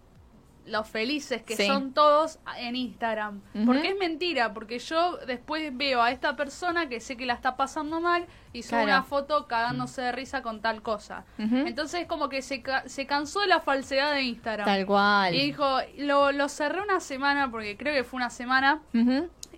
los 0.65 0.87
felices 0.89 1.43
que 1.43 1.57
Sí. 1.57 1.67
son 1.67 1.93
todos 1.93 2.39
en 2.57 2.77
Instagram. 2.77 3.41
Porque 3.67 3.89
es 3.89 3.99
mentira, 3.99 4.55
porque 4.55 4.79
yo 4.79 5.17
después 5.27 5.77
veo 5.77 6.01
a 6.01 6.12
esta 6.12 6.37
persona 6.37 6.89
que 6.89 7.01
sé 7.01 7.17
que 7.17 7.27
la 7.27 7.35
está 7.35 7.57
pasando 7.57 8.01
mal 8.01 8.27
y 8.53 8.62
sube 8.62 8.83
Claro. 8.85 8.85
una 8.85 9.03
foto 9.03 9.49
cagándose 9.49 10.03
de 10.03 10.12
risa 10.12 10.41
con 10.43 10.61
tal 10.61 10.81
cosa. 10.81 11.25
Ujú. 11.41 11.57
Entonces 11.67 12.07
como 12.07 12.29
que 12.29 12.43
se, 12.43 12.62
ca- 12.62 12.89
se 12.89 13.07
cansó 13.07 13.41
de 13.41 13.49
la 13.49 13.59
falsedad 13.59 14.12
de 14.12 14.23
Instagram. 14.23 14.65
Tal 14.65 14.87
cual. 14.87 15.35
Y 15.35 15.47
dijo, 15.47 15.79
lo, 15.99 16.31
lo 16.31 16.49
cerré 16.49 16.81
una 16.81 17.01
semana, 17.01 17.51
porque 17.51 17.77
creo 17.77 17.93
que 17.95 18.05
fue 18.05 18.19
una 18.19 18.31
semana, 18.31 18.83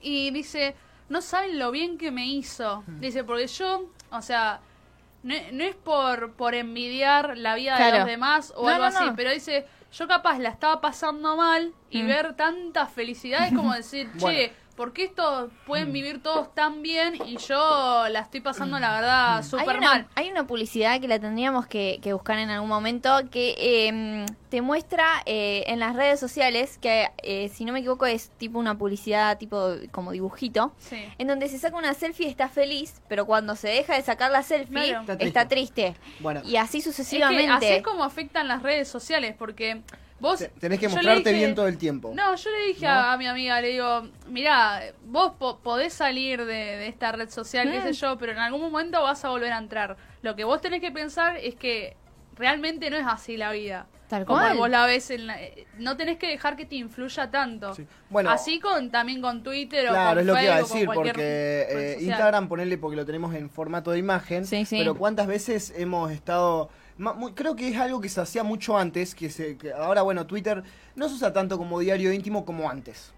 y 0.00 0.30
dice, 0.30 0.74
no 1.10 1.20
saben 1.20 1.58
lo 1.58 1.70
bien 1.70 1.98
que 1.98 2.10
me 2.12 2.26
hizo. 2.26 2.82
Dice, 2.86 3.24
porque 3.24 3.46
yo, 3.48 3.90
o 4.10 4.22
sea, 4.22 4.60
no, 5.24 5.34
no 5.52 5.64
es 5.64 5.74
por, 5.76 6.34
por 6.36 6.54
envidiar 6.54 7.36
la 7.38 7.54
vida 7.54 7.76
de 7.78 7.98
los 7.98 8.06
demás 8.06 8.52
o 8.56 8.62
No, 8.66 8.70
algo 8.70 8.84
no, 8.90 8.98
así, 9.00 9.10
pero 9.16 9.30
dice, 9.30 9.66
yo 9.90 10.06
capaz 10.08 10.38
la 10.38 10.50
estaba 10.50 10.80
pasando 10.80 11.36
mal 11.36 11.74
y 11.90 12.02
Mm. 12.02 12.06
ver 12.08 12.36
tanta 12.36 12.86
felicidad 12.86 13.46
es 13.46 13.52
como 13.54 13.72
decir, 13.74 14.06
che, 14.16 14.18
Bueno. 14.20 14.52
¿Por 14.76 14.92
qué 14.92 15.04
estos 15.04 15.50
pueden 15.66 15.92
vivir 15.92 16.22
todos 16.22 16.54
tan 16.54 16.82
bien 16.82 17.14
y 17.26 17.36
yo 17.36 18.04
la 18.08 18.20
estoy 18.20 18.40
pasando, 18.40 18.78
la 18.78 18.92
verdad, 18.94 19.36
Hay 19.38 19.42
súper 19.44 19.76
una, 19.78 19.88
mal? 19.88 20.06
hay 20.14 20.30
una 20.30 20.46
publicidad 20.46 21.00
que 21.00 21.08
la 21.08 21.18
tendríamos 21.18 21.66
que, 21.66 22.00
que 22.02 22.12
buscar 22.12 22.38
en 22.38 22.50
algún 22.50 22.68
momento 22.68 23.20
que 23.30 23.54
eh, 23.58 24.26
te 24.48 24.62
muestra 24.62 25.04
eh, 25.26 25.64
en 25.68 25.78
las 25.80 25.94
redes 25.96 26.18
sociales 26.20 26.78
que, 26.78 27.08
eh, 27.22 27.48
si 27.54 27.64
no 27.64 27.72
me 27.72 27.80
equivoco, 27.80 28.06
es 28.06 28.30
tipo 28.38 28.58
una 28.58 28.76
publicidad 28.76 29.38
tipo 29.38 29.74
como 29.92 30.12
dibujito, 30.12 30.72
Sí. 30.78 31.04
en 31.18 31.26
donde 31.28 31.48
se 31.48 31.58
saca 31.58 31.76
una 31.76 31.94
selfie 31.94 32.26
y 32.26 32.30
está 32.30 32.48
feliz, 32.48 33.00
pero 33.08 33.26
cuando 33.26 33.56
se 33.56 33.68
deja 33.68 33.94
de 33.94 34.02
sacar 34.02 34.30
la 34.30 34.42
selfie 34.42 34.88
Claro. 34.88 35.00
Está 35.12 35.24
está 35.24 35.48
triste. 35.48 35.94
Bueno, 36.20 36.42
Y 36.44 36.56
así 36.56 36.78
Es 36.78 36.84
que 36.84 36.90
sucesivamente. 36.92 37.50
así 37.52 37.66
es 37.66 37.82
como 37.82 38.04
afectan 38.04 38.48
las 38.48 38.62
redes 38.62 38.88
sociales, 38.88 39.34
porque 39.38 39.82
vos... 40.20 40.38
te- 40.38 40.48
tenés 40.48 40.78
que 40.80 40.88
mostrarte 40.88 41.30
dije- 41.30 41.32
bien 41.38 41.54
todo 41.54 41.66
el 41.68 41.78
tiempo. 41.78 42.12
No, 42.14 42.34
yo 42.34 42.50
le 42.50 42.66
dije 42.68 42.86
¿No? 42.86 42.92
a, 42.92 43.12
a 43.12 43.16
mi 43.18 43.26
amiga, 43.26 43.60
le 43.60 43.68
digo, 43.68 44.08
mirá, 44.28 44.82
vos 45.04 45.32
po- 45.38 45.58
podés 45.60 45.92
salir 45.92 46.40
de, 46.44 46.54
de 46.54 46.86
esta 46.88 47.12
red 47.12 47.28
social, 47.30 47.70
qué 47.70 47.82
sé 47.82 47.92
yo, 47.92 48.16
pero 48.18 48.32
en 48.32 48.38
algún 48.38 48.60
momento 48.60 49.02
vas 49.02 49.24
a 49.24 49.28
volver 49.30 49.52
a 49.52 49.58
entrar. 49.58 49.96
Lo 50.22 50.34
que 50.36 50.44
vos 50.44 50.60
tenés 50.60 50.80
que 50.80 50.90
pensar 50.90 51.36
es 51.36 51.54
que 51.54 51.96
realmente 52.36 52.90
no 52.90 52.96
es 52.96 53.06
así 53.06 53.36
la 53.36 53.52
vida. 53.52 53.86
Tal 54.08 54.26
Como 54.26 54.38
cual. 54.40 54.56
vos 54.58 54.68
la 54.70 54.84
ves 54.84 55.10
en 55.10 55.26
la- 55.26 55.42
eh, 55.42 55.66
no 55.78 55.96
tenés 55.96 56.18
que 56.18 56.26
dejar 56.28 56.56
que 56.56 56.66
te 56.66 56.76
influya 56.76 57.30
tanto. 57.30 57.74
Sí. 57.74 57.86
Bueno, 58.10 58.30
así 58.30 58.60
con 58.60 58.90
también 58.90 59.22
con 59.22 59.42
Twitter 59.42 59.86
o 59.88 59.92
Claro, 59.92 60.10
con 60.10 60.18
es 60.20 60.26
lo 60.26 60.34
que 60.34 60.44
iba 60.44 60.54
a 60.54 60.58
decir, 60.58 60.86
porque 60.86 61.12
eh. 61.16 61.96
Instagram, 62.00 62.46
ponerle 62.48 62.76
porque 62.76 62.96
lo 62.96 63.06
tenemos 63.06 63.34
en 63.34 63.48
formato 63.48 63.92
de 63.92 63.98
imagen, 63.98 64.44
Sí, 64.46 64.66
sí. 64.66 64.76
pero 64.78 64.94
cuántas 64.94 65.26
veces 65.26 65.72
hemos 65.76 66.12
estado... 66.12 66.68
muy- 66.96 67.32
creo 67.32 67.56
que 67.56 67.68
es 67.68 67.76
algo 67.76 68.00
que 68.00 68.08
se 68.08 68.20
hacía 68.20 68.42
mucho 68.44 68.76
antes, 68.78 69.14
que, 69.14 69.28
se, 69.30 69.56
que 69.56 69.72
ahora, 69.72 70.02
bueno, 70.02 70.26
Twitter 70.26 70.62
no 70.94 71.08
se 71.08 71.14
usa 71.16 71.32
tanto 71.32 71.58
como 71.58 71.80
diario 71.80 72.12
íntimo 72.12 72.44
como 72.44 72.70
antes. 72.70 73.12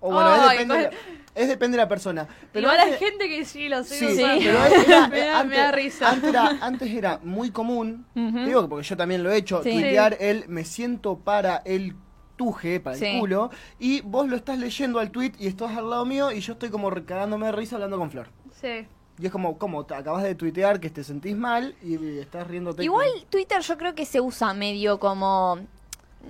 O 0.00 0.12
bueno, 0.12 0.34
es, 0.34 0.50
depende 0.50 0.74
de 0.76 0.82
la, 0.82 0.88
con- 0.90 0.98
es 1.34 1.48
depende 1.48 1.76
de 1.76 1.82
la 1.82 1.88
persona. 1.88 2.26
Pero 2.52 2.66
Igual 2.68 2.80
hay 2.80 2.92
antes- 2.92 2.98
gente 3.08 3.28
que 3.28 3.44
sí 3.44 3.68
lo 3.68 3.84
sigue 3.84 4.16
Sí, 4.16 4.22
usando. 4.22 4.44
pero 4.44 4.58
era- 4.86 5.08
me, 5.08 5.18
da, 5.18 5.28
me 5.28 5.30
antes, 5.32 5.58
da 5.58 5.72
risa. 5.72 6.10
Antes 6.10 6.30
era, 6.30 6.48
antes 6.60 6.90
era 6.90 7.20
muy 7.22 7.50
común, 7.50 8.06
Ujú. 8.14 8.44
digo 8.46 8.62
que 8.62 8.68
porque 8.68 8.86
yo 8.86 8.96
también 8.96 9.22
lo 9.22 9.30
he 9.30 9.36
hecho, 9.36 9.62
Sí. 9.62 9.70
tuitear 9.72 10.16
el 10.20 10.48
me 10.48 10.64
siento 10.64 11.18
para 11.18 11.56
el 11.64 11.94
tuje, 12.36 12.78
para 12.80 12.96
Sí. 12.96 13.04
el 13.06 13.18
culo, 13.20 13.50
y 13.78 14.00
vos 14.02 14.28
lo 14.28 14.36
estás 14.36 14.58
leyendo 14.58 15.00
al 15.00 15.10
tweet 15.10 15.32
y 15.38 15.48
estás 15.48 15.76
al 15.76 15.90
lado 15.90 16.04
mío 16.06 16.30
y 16.32 16.40
yo 16.40 16.52
estoy 16.52 16.70
como 16.70 16.88
recagándome 16.88 17.46
de 17.46 17.52
risa 17.52 17.76
hablando 17.76 17.98
con 17.98 18.10
Flor. 18.10 18.28
Sí. 18.60 18.86
Y 19.18 19.26
es 19.26 19.32
como, 19.32 19.58
como 19.58 19.84
te 19.84 19.94
acabas 19.94 20.22
de 20.22 20.34
tuitear 20.34 20.78
que 20.80 20.90
te 20.90 21.02
sentís 21.02 21.36
mal 21.36 21.74
y 21.82 22.18
estás 22.18 22.46
riéndote. 22.46 22.84
Igual 22.84 23.08
Twitter 23.30 23.60
yo 23.60 23.76
creo 23.76 23.94
que 23.94 24.04
se 24.06 24.20
usa 24.20 24.54
medio 24.54 24.98
como... 24.98 25.58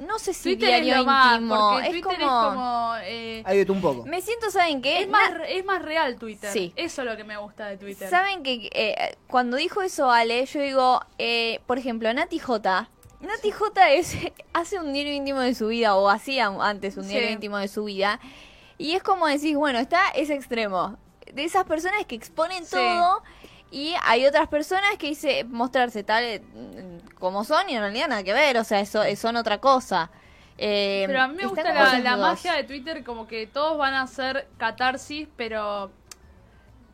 No 0.06 0.18
sé 0.18 0.32
si 0.34 0.42
Twitter 0.54 0.68
es 0.74 0.82
diario 0.84 0.96
lo 1.02 1.04
más, 1.06 1.34
íntimo. 1.34 1.70
porque 1.72 1.86
es 1.86 1.92
Twitter 1.92 2.18
como... 2.20 2.38
es 2.40 2.48
como... 2.54 2.94
eh, 3.04 3.42
Hay 3.46 3.58
de 3.58 3.64
tú 3.66 3.72
un 3.72 3.80
poco. 3.80 4.04
Me 4.06 4.20
siento, 4.20 4.50
¿saben 4.50 4.80
qué? 4.82 5.00
es, 5.02 5.08
más, 5.08 5.32
es 5.48 5.64
más 5.64 5.82
real 5.82 6.16
Twitter. 6.16 6.52
Sí. 6.52 6.72
Eso 6.76 7.02
es 7.02 7.08
lo 7.08 7.16
que 7.16 7.24
me 7.24 7.36
gusta 7.38 7.66
de 7.66 7.78
Twitter. 7.78 8.08
Saben 8.08 8.42
que 8.42 8.68
eh, 8.72 9.16
cuando 9.26 9.56
dijo 9.56 9.82
eso 9.82 10.10
Ale, 10.10 10.44
yo 10.46 10.60
digo, 10.60 11.00
eh, 11.18 11.60
por 11.66 11.78
ejemplo, 11.78 12.12
Nati 12.12 12.38
J. 12.38 12.88
Nati 13.20 13.50
J 13.50 13.90
es, 13.94 14.16
hace 14.52 14.78
un 14.78 14.92
diario 14.92 15.12
íntimo 15.14 15.40
de 15.40 15.54
su 15.54 15.68
vida, 15.68 15.96
o 15.96 16.08
hacía 16.08 16.46
antes 16.46 16.96
un 16.96 17.08
diario 17.08 17.28
Sí. 17.28 17.34
íntimo 17.34 17.56
de 17.58 17.68
su 17.68 17.84
vida. 17.84 18.20
Y 18.76 18.92
es 18.92 19.02
como 19.02 19.26
decís, 19.26 19.56
bueno, 19.56 19.78
está 19.80 20.10
ese 20.14 20.34
extremo. 20.34 20.96
De 21.34 21.44
esas 21.44 21.64
personas 21.64 22.04
que 22.06 22.14
exponen 22.14 22.64
Sí. 22.64 22.76
todo. 22.76 23.22
Y 23.70 23.94
hay 24.04 24.24
otras 24.26 24.48
personas 24.48 24.96
que 24.98 25.08
dice 25.08 25.44
mostrarse 25.44 26.02
tal 26.02 26.24
eh, 26.24 26.42
como 27.18 27.44
son 27.44 27.68
y 27.68 27.74
en 27.74 27.80
realidad 27.80 28.08
nada 28.08 28.22
que 28.22 28.32
ver, 28.32 28.56
o 28.56 28.64
sea, 28.64 28.80
eso, 28.80 29.02
son 29.16 29.36
otra 29.36 29.58
cosa. 29.58 30.10
Eh, 30.56 31.04
Pero 31.06 31.20
a 31.22 31.28
mí 31.28 31.36
me 31.36 31.46
gusta 31.46 31.72
la, 31.72 31.98
la 31.98 32.16
magia 32.16 32.54
de 32.54 32.64
Twitter, 32.64 33.04
como 33.04 33.28
que 33.28 33.46
todos 33.46 33.78
van 33.78 33.94
a 33.94 34.02
hacer 34.02 34.48
catarsis, 34.56 35.28
pero. 35.36 35.90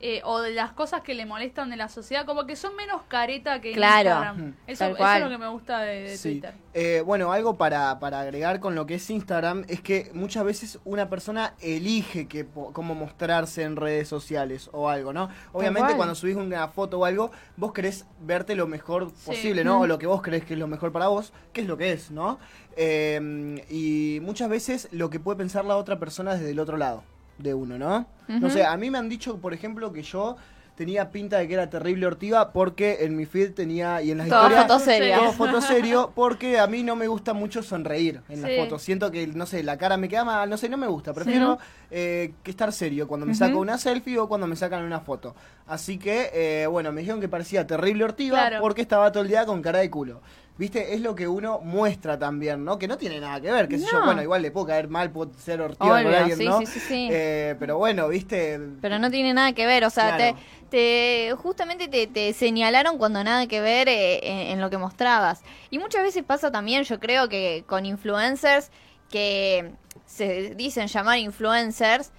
Eh, 0.00 0.20
o 0.24 0.40
de 0.40 0.52
las 0.52 0.72
cosas 0.72 1.00
que 1.00 1.14
le 1.14 1.24
molestan 1.24 1.70
de 1.70 1.76
la 1.76 1.88
sociedad, 1.88 2.26
como 2.26 2.44
que 2.46 2.56
son 2.56 2.76
menos 2.76 3.02
careta 3.08 3.60
que 3.60 3.72
Claro, 3.72 4.10
Instagram. 4.10 4.54
Eso, 4.66 4.84
es 4.86 5.20
lo 5.20 5.28
que 5.30 5.38
me 5.38 5.48
gusta 5.48 5.80
de, 5.80 6.00
de 6.02 6.16
Sí. 6.18 6.32
Twitter. 6.32 6.54
Eh, 6.74 7.02
bueno, 7.06 7.32
algo 7.32 7.56
para, 7.56 7.98
para 8.00 8.20
agregar 8.20 8.60
con 8.60 8.74
lo 8.74 8.84
que 8.84 8.96
es 8.96 9.08
Instagram 9.08 9.64
es 9.68 9.80
que 9.80 10.10
muchas 10.12 10.44
veces 10.44 10.78
una 10.84 11.08
persona 11.08 11.54
elige 11.60 12.26
que, 12.28 12.44
po- 12.44 12.72
cómo 12.72 12.94
mostrarse 12.94 13.62
en 13.62 13.76
redes 13.76 14.08
sociales 14.08 14.68
o 14.72 14.90
algo, 14.90 15.12
¿no? 15.12 15.30
Obviamente 15.52 15.94
cuando 15.96 16.14
subís 16.14 16.36
una 16.36 16.68
foto 16.68 16.98
o 16.98 17.04
algo, 17.04 17.30
vos 17.56 17.72
querés 17.72 18.04
verte 18.20 18.56
lo 18.56 18.66
mejor 18.66 19.10
Sí. 19.14 19.26
posible, 19.26 19.64
¿no? 19.64 19.80
O 19.80 19.86
lo 19.86 19.98
que 19.98 20.06
vos 20.06 20.20
crees 20.20 20.44
que 20.44 20.54
es 20.54 20.58
lo 20.58 20.66
mejor 20.66 20.92
para 20.92 21.06
vos, 21.08 21.32
que 21.52 21.60
es 21.62 21.66
lo 21.66 21.76
que 21.78 21.92
es, 21.92 22.10
¿no? 22.10 22.38
Eh, 22.76 23.64
y 23.70 24.18
muchas 24.20 24.48
veces 24.50 24.88
lo 24.90 25.08
que 25.08 25.20
puede 25.20 25.38
pensar 25.38 25.64
la 25.64 25.76
otra 25.76 25.98
persona 25.98 26.34
desde 26.34 26.50
el 26.50 26.58
otro 26.58 26.76
lado 26.76 27.04
de 27.38 27.54
uno, 27.54 27.78
¿no? 27.78 28.06
No 28.28 28.50
sé, 28.50 28.64
a 28.64 28.76
mí 28.76 28.90
me 28.90 28.98
han 28.98 29.08
dicho, 29.08 29.38
por 29.38 29.52
ejemplo, 29.52 29.92
que 29.92 30.02
yo 30.02 30.36
tenía 30.74 31.10
pinta 31.10 31.38
de 31.38 31.46
que 31.46 31.54
era 31.54 31.70
terrible 31.70 32.06
ortiva 32.06 32.52
porque 32.52 32.98
en 33.00 33.16
mi 33.16 33.26
feed 33.26 33.52
tenía 33.52 34.02
y 34.02 34.10
en 34.10 34.18
las 34.18 34.26
historias 34.26 34.62
fotos 34.62 34.82
serias. 34.82 35.20
todo 35.20 35.32
foto 35.32 35.60
serio 35.60 36.12
porque 36.14 36.58
a 36.58 36.66
mí 36.66 36.82
no 36.82 36.96
me 36.96 37.06
gusta 37.06 37.32
mucho 37.32 37.62
sonreír 37.62 38.22
en 38.28 38.42
las 38.42 38.50
fotos. 38.56 38.82
Siento 38.82 39.10
que, 39.10 39.26
no 39.26 39.46
sé, 39.46 39.62
la 39.62 39.78
cara 39.78 39.96
me 39.96 40.08
queda 40.08 40.24
mal, 40.24 40.50
no 40.50 40.56
sé, 40.56 40.68
no 40.68 40.76
me 40.76 40.88
gusta. 40.88 41.12
Prefiero 41.12 41.58
eh, 41.96 42.32
que 42.42 42.50
estar 42.50 42.72
serio 42.72 43.06
cuando 43.06 43.24
me 43.24 43.32
Ujú. 43.32 43.38
saco 43.38 43.58
una 43.58 43.78
selfie 43.78 44.18
o 44.18 44.26
cuando 44.28 44.48
me 44.48 44.56
sacan 44.56 44.82
una 44.82 44.98
foto. 44.98 45.36
Así 45.68 45.96
que, 45.96 46.30
eh, 46.34 46.66
bueno, 46.66 46.90
me 46.90 47.02
dijeron 47.02 47.20
que 47.20 47.28
parecía 47.28 47.66
terrible 47.68 48.02
ortiva 48.02 48.36
Claro. 48.38 48.60
porque 48.60 48.82
estaba 48.82 49.12
todo 49.12 49.22
el 49.22 49.28
día 49.28 49.46
con 49.46 49.62
cara 49.62 49.78
de 49.78 49.90
culo. 49.90 50.20
¿Viste? 50.56 50.94
Es 50.94 51.00
lo 51.00 51.16
que 51.16 51.26
uno 51.26 51.58
muestra 51.60 52.16
también, 52.16 52.64
¿no? 52.64 52.78
Que 52.78 52.86
no 52.86 52.96
tiene 52.96 53.18
nada 53.20 53.40
que 53.40 53.50
ver, 53.50 53.66
qué 53.68 53.76
sé 53.78 53.86
yo. 53.90 53.98
No. 54.00 54.06
Bueno, 54.06 54.22
igual 54.22 54.40
le 54.42 54.52
puedo 54.52 54.66
caer 54.66 54.88
mal, 54.88 55.10
puedo 55.10 55.32
ser 55.36 55.60
ortiva 55.60 56.00
con 56.02 56.14
alguien, 56.14 56.38
sí, 56.38 56.44
¿no? 56.44 56.58
sí, 56.60 56.66
sí, 56.66 56.78
sí. 56.80 57.08
Eh, 57.10 57.56
pero 57.58 57.76
bueno, 57.78 58.06
¿viste? 58.08 58.60
Pero 58.80 58.98
no 59.00 59.10
tiene 59.10 59.34
nada 59.34 59.52
que 59.52 59.66
ver, 59.66 59.84
o 59.84 59.90
sea, 59.90 60.16
Claro. 60.16 60.36
te, 60.70 61.28
te- 61.30 61.34
justamente 61.36 61.88
te, 61.88 62.06
te 62.06 62.32
señalaron 62.32 62.98
cuando 62.98 63.22
nada 63.24 63.48
que 63.48 63.60
ver 63.60 63.88
eh, 63.88 64.20
en, 64.22 64.52
en 64.52 64.60
lo 64.60 64.70
que 64.70 64.78
mostrabas. 64.78 65.42
Y 65.70 65.78
muchas 65.80 66.02
veces 66.04 66.22
pasa 66.22 66.52
también, 66.52 66.84
yo 66.84 67.00
creo 67.00 67.28
que 67.28 67.64
con 67.66 67.84
influencers 67.84 68.70
que 69.10 69.72
se 70.14 70.54
dicen 70.54 70.86
llamar 70.86 71.18
influencers 71.18 72.12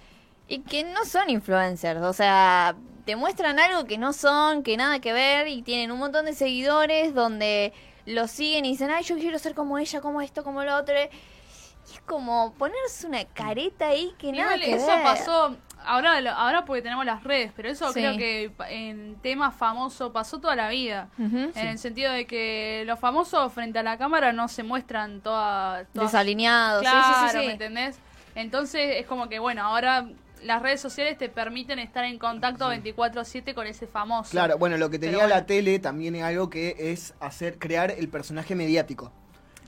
y 0.48 0.60
que 0.60 0.84
no 0.84 1.04
son 1.04 1.30
influencers, 1.30 2.02
o 2.02 2.12
sea, 2.12 2.76
te 3.06 3.16
muestran 3.16 3.58
algo 3.58 3.86
que 3.86 3.96
no 3.96 4.12
son, 4.12 4.62
que 4.62 4.76
nada 4.76 5.00
que 5.00 5.12
ver 5.12 5.48
y 5.48 5.62
tienen 5.62 5.90
un 5.90 5.98
montón 5.98 6.26
de 6.26 6.34
seguidores 6.34 7.14
donde 7.14 7.72
los 8.04 8.30
siguen 8.30 8.64
y 8.64 8.72
dicen, 8.72 8.90
ay, 8.90 9.02
yo 9.04 9.16
quiero 9.16 9.38
ser 9.38 9.54
como 9.54 9.78
ella, 9.78 10.00
como 10.00 10.20
esto, 10.20 10.44
como 10.44 10.62
lo 10.62 10.76
otro. 10.76 10.94
Y 10.94 11.94
es 11.94 12.00
como 12.04 12.52
ponerse 12.54 13.06
una 13.06 13.24
careta 13.24 13.88
ahí 13.88 14.12
que 14.18 14.32
nada 14.32 14.56
que 14.56 14.74
eso 14.74 14.86
ver. 14.86 15.02
pasó, 15.02 15.56
ahora, 15.86 16.20
lo- 16.20 16.30
ahora 16.30 16.64
porque 16.64 16.82
tenemos 16.82 17.04
las 17.06 17.22
redes, 17.24 17.52
pero 17.56 17.68
eso 17.68 17.92
Sí. 17.92 18.00
creo 18.00 18.16
que 18.16 18.50
en 18.70 19.16
temas 19.22 19.54
famosos 19.54 20.12
pasó 20.12 20.38
toda 20.40 20.56
la 20.56 20.68
vida. 20.68 21.08
En 21.18 21.52
el 21.56 21.78
sentido 21.78 22.12
de 22.12 22.26
que 22.26 22.84
los 22.86 22.98
famosos 22.98 23.52
frente 23.52 23.78
a 23.78 23.82
la 23.82 23.96
cámara 23.98 24.32
no 24.32 24.48
se 24.48 24.62
muestran 24.62 25.20
toda, 25.20 25.84
todas 25.92 26.12
Desalineados, 26.12 26.80
sí, 26.82 26.88
Claro, 26.90 27.14
sí, 27.28 27.30
sí, 27.32 27.38
sí. 27.40 27.46
¿me 27.46 27.52
entendés? 27.52 27.98
Entonces 28.34 28.96
es 28.96 29.06
como 29.06 29.28
que, 29.28 29.38
bueno, 29.38 29.62
ahora 29.62 30.06
las 30.42 30.60
redes 30.60 30.80
sociales 30.80 31.16
te 31.16 31.28
permiten 31.30 31.78
estar 31.78 32.04
en 32.04 32.18
contacto 32.18 32.68
24/7 32.68 33.54
con 33.54 33.66
ese 33.66 33.86
famoso. 33.86 34.30
Claro, 34.32 34.58
bueno, 34.58 34.76
lo 34.76 34.90
que 34.90 34.98
tenía 34.98 35.16
bueno. 35.18 35.30
la 35.34 35.46
tele 35.46 35.78
también 35.78 36.14
es 36.16 36.22
algo 36.22 36.50
que 36.50 36.76
es 36.78 37.14
hacer, 37.20 37.58
crear 37.58 37.90
el 37.90 38.08
personaje 38.08 38.54
mediático. 38.54 39.10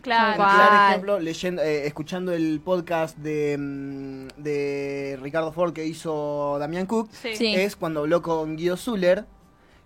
Claro. 0.01 0.89
Ejemplo, 0.91 1.19
leyendo, 1.21 1.63
eh, 1.63 1.87
escuchando 1.87 2.33
el 2.33 2.61
podcast 2.61 3.17
de, 3.19 3.57
mm, 3.59 4.43
de 4.43 5.19
Ricardo 5.23 5.53
Ford 5.53 5.73
que 5.73 5.85
hizo 5.87 6.57
Damián 6.59 6.87
Cook, 6.87 7.09
Sí. 7.13 7.37
Sí. 7.37 7.55
es 7.55 7.77
cuando 7.77 8.01
habló 8.01 8.23
con 8.23 8.57
Guido 8.57 8.77
Zuller, 8.77 9.25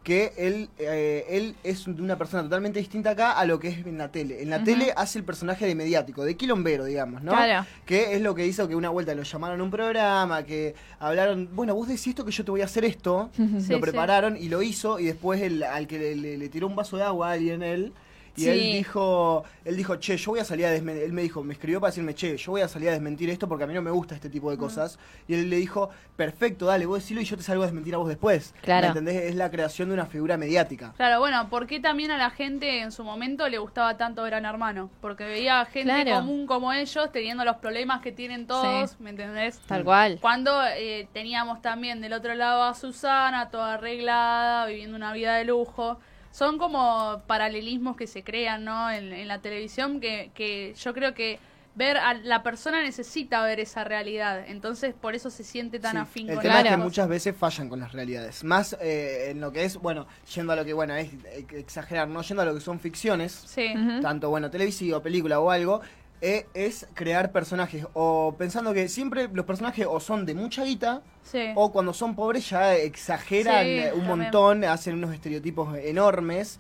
que 0.02 0.32
él, 0.36 0.68
eh, 0.78 1.24
él 1.30 1.54
es 1.62 1.86
una 1.86 2.16
persona 2.18 2.42
totalmente 2.42 2.80
distinta 2.80 3.10
acá 3.10 3.38
a 3.38 3.44
lo 3.44 3.60
que 3.60 3.68
es 3.68 3.86
en 3.86 3.98
la 3.98 4.10
tele. 4.10 4.42
En 4.42 4.50
la 4.50 4.64
tele 4.64 4.92
hace 4.96 5.20
el 5.20 5.24
personaje 5.24 5.64
de 5.64 5.76
mediático, 5.76 6.24
de 6.24 6.36
quilombero, 6.36 6.84
digamos, 6.86 7.22
¿no? 7.22 7.30
Claro. 7.30 7.64
Que 7.86 8.14
es 8.16 8.20
lo 8.20 8.34
que 8.34 8.44
hizo 8.44 8.66
que 8.66 8.74
una 8.74 8.88
vuelta 8.88 9.14
lo 9.14 9.22
llamaron 9.22 9.60
a 9.60 9.62
un 9.62 9.70
programa, 9.70 10.42
que 10.42 10.74
hablaron, 10.98 11.50
bueno, 11.54 11.76
vos 11.76 11.86
decís 11.86 12.08
esto 12.08 12.24
que 12.24 12.32
yo 12.32 12.44
te 12.44 12.50
voy 12.50 12.62
a 12.62 12.64
hacer 12.64 12.84
esto, 12.84 13.30
Sí, 13.36 13.46
lo 13.46 13.60
sí. 13.60 13.76
prepararon 13.76 14.36
y 14.36 14.48
lo 14.48 14.60
hizo 14.62 14.98
y 14.98 15.04
después 15.04 15.40
el, 15.40 15.62
al 15.62 15.86
que 15.86 15.98
le, 16.00 16.16
le- 16.16 16.36
le 16.36 16.48
tiró 16.48 16.66
un 16.66 16.74
vaso 16.74 16.96
de 16.96 17.04
agua 17.04 17.28
a 17.28 17.32
alguien 17.34 17.62
él 17.62 17.92
y 18.36 18.42
Sí. 18.42 18.48
él 18.48 18.60
dijo 18.72 19.44
él 19.64 19.76
dijo 19.76 19.96
che 19.98 20.16
yo 20.16 20.30
voy 20.32 20.40
a 20.40 20.44
salir 20.44 20.64
a 20.66 20.70
desmentir 20.70 21.02
él 21.04 21.12
me 21.12 21.22
dijo 21.22 21.42
me 21.44 21.52
escribió 21.52 21.80
para 21.80 21.90
decirme 21.90 22.14
che 22.14 22.36
yo 22.36 22.52
voy 22.52 22.62
a 22.62 22.68
salir 22.68 22.88
a 22.88 22.92
desmentir 22.92 23.28
esto 23.30 23.46
porque 23.48 23.64
a 23.64 23.66
mí 23.66 23.74
no 23.74 23.82
me 23.82 23.90
gusta 23.90 24.14
este 24.14 24.30
tipo 24.30 24.50
de 24.50 24.56
cosas 24.56 24.98
y 25.28 25.34
él 25.34 25.50
le 25.50 25.56
dijo 25.56 25.90
perfecto 26.16 26.66
dale 26.66 26.86
vos 26.86 27.00
decilo 27.00 27.20
y 27.20 27.24
yo 27.24 27.36
te 27.36 27.42
salgo 27.42 27.62
a 27.62 27.66
desmentir 27.66 27.94
a 27.94 27.98
vos 27.98 28.08
después 28.08 28.54
Claro. 28.62 28.82
¿Me 28.82 28.88
entendés? 28.88 29.22
es 29.30 29.34
la 29.34 29.50
creación 29.50 29.88
de 29.88 29.94
una 29.94 30.06
figura 30.06 30.36
mediática 30.36 30.92
Claro, 30.96 31.20
bueno, 31.20 31.48
¿por 31.50 31.66
qué 31.66 31.78
también 31.80 32.10
a 32.10 32.16
la 32.18 32.30
gente 32.30 32.80
en 32.80 32.90
su 32.92 33.04
momento 33.04 33.48
le 33.48 33.58
gustaba 33.58 33.96
tanto 33.96 34.22
Gran 34.24 34.44
Hermano? 34.44 34.90
Porque 35.00 35.24
veía 35.24 35.64
gente 35.66 36.02
Claro. 36.04 36.20
común 36.20 36.46
como 36.46 36.72
ellos 36.72 37.10
teniendo 37.12 37.44
los 37.44 37.56
problemas 37.56 38.00
que 38.02 38.12
tienen 38.12 38.46
todos, 38.46 38.90
Sí. 38.90 38.96
¿me 39.00 39.10
entendés? 39.10 39.58
Tal 39.66 39.84
cual. 39.84 40.18
Cuando 40.20 40.62
eh, 40.76 41.08
teníamos 41.12 41.60
también 41.60 42.00
del 42.00 42.12
otro 42.14 42.34
lado 42.34 42.62
a 42.62 42.74
Susana, 42.74 43.50
toda 43.50 43.74
arreglada, 43.74 44.66
viviendo 44.66 44.96
una 44.96 45.12
vida 45.12 45.34
de 45.36 45.44
lujo. 45.44 45.98
Son 46.32 46.58
como 46.58 47.22
paralelismos 47.28 47.96
que 47.96 48.06
se 48.08 48.24
crean, 48.24 48.64
¿no? 48.64 48.90
En, 48.90 49.12
en 49.12 49.28
la 49.28 49.40
televisión 49.40 50.00
que, 50.00 50.30
que 50.34 50.74
yo 50.76 50.92
creo 50.94 51.14
que 51.14 51.38
ver 51.74 51.96
a 51.96 52.12
la 52.14 52.42
persona 52.42 52.82
necesita 52.82 53.42
ver 53.44 53.58
esa 53.60 53.82
realidad. 53.84 54.44
Entonces, 54.46 54.94
por 54.94 55.14
eso 55.14 55.30
se 55.30 55.42
siente 55.42 55.78
tan 55.78 55.92
Sí. 55.92 55.98
afín 55.98 56.28
el 56.28 56.34
con 56.34 56.42
tema 56.42 56.56
las 56.56 56.64
es 56.66 56.70
que 56.72 56.76
muchas 56.76 57.08
veces 57.08 57.34
fallan 57.34 57.68
con 57.70 57.80
las 57.80 57.92
realidades 57.92 58.44
más 58.44 58.76
eh, 58.80 59.28
en 59.30 59.40
lo 59.40 59.52
que 59.52 59.64
es 59.64 59.76
bueno 59.78 60.06
yendo 60.34 60.52
a 60.52 60.56
lo 60.56 60.66
que 60.66 60.74
bueno 60.74 60.94
es 60.94 61.08
eh, 61.26 61.46
exagerar 61.52 62.08
no 62.08 62.20
yendo 62.20 62.42
a 62.42 62.44
lo 62.44 62.52
que 62.54 62.60
son 62.60 62.78
ficciones 62.78 63.32
Sí. 63.32 63.72
Tanto 64.02 64.28
bueno 64.28 64.50
televisivo, 64.50 65.00
película 65.00 65.40
o 65.40 65.50
algo, 65.50 65.80
eh, 66.22 66.46
es 66.54 66.86
crear 66.94 67.32
personajes 67.32 67.84
o 67.94 68.34
pensando 68.38 68.72
que 68.72 68.88
siempre 68.88 69.28
los 69.32 69.44
personajes 69.44 69.86
o 69.90 69.98
son 70.00 70.24
de 70.24 70.34
mucha 70.34 70.64
guita 70.64 71.02
Sí. 71.24 71.50
o 71.56 71.70
cuando 71.72 71.92
son 71.92 72.14
pobres 72.14 72.48
ya 72.48 72.74
exageran 72.76 73.64
Sí, 73.64 73.80
un 73.94 74.06
también. 74.06 74.06
montón, 74.06 74.64
hacen 74.64 74.94
unos 74.94 75.12
estereotipos 75.12 75.76
enormes. 75.78 76.58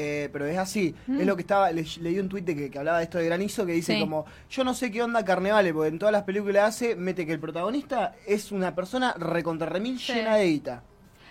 eh, 0.00 0.28
pero 0.32 0.46
es 0.46 0.56
así, 0.56 0.94
Mm. 1.08 1.20
es 1.22 1.26
lo 1.26 1.34
que 1.34 1.42
estaba, 1.42 1.72
le- 1.72 1.84
leí 2.02 2.20
un 2.20 2.28
tuit 2.28 2.44
de 2.44 2.54
que, 2.54 2.70
que 2.70 2.78
hablaba 2.78 2.98
de 2.98 3.04
esto 3.04 3.18
de 3.18 3.24
Granizo 3.24 3.66
que 3.66 3.72
dice 3.72 3.94
Sí. 3.94 4.00
como, 4.00 4.26
yo 4.48 4.62
no 4.62 4.72
sé 4.72 4.92
qué 4.92 5.02
onda 5.02 5.24
Carnevale, 5.24 5.72
porque 5.74 5.88
en 5.88 5.98
todas 5.98 6.12
las 6.12 6.22
películas 6.22 6.68
hace, 6.68 6.94
mete 6.94 7.26
que 7.26 7.32
el 7.32 7.40
protagonista 7.40 8.14
es 8.24 8.52
una 8.52 8.76
persona 8.76 9.12
recontra 9.18 9.68
remil 9.68 9.98
Sí. 9.98 10.12
llena 10.12 10.36
de 10.36 10.44
guita. 10.46 10.82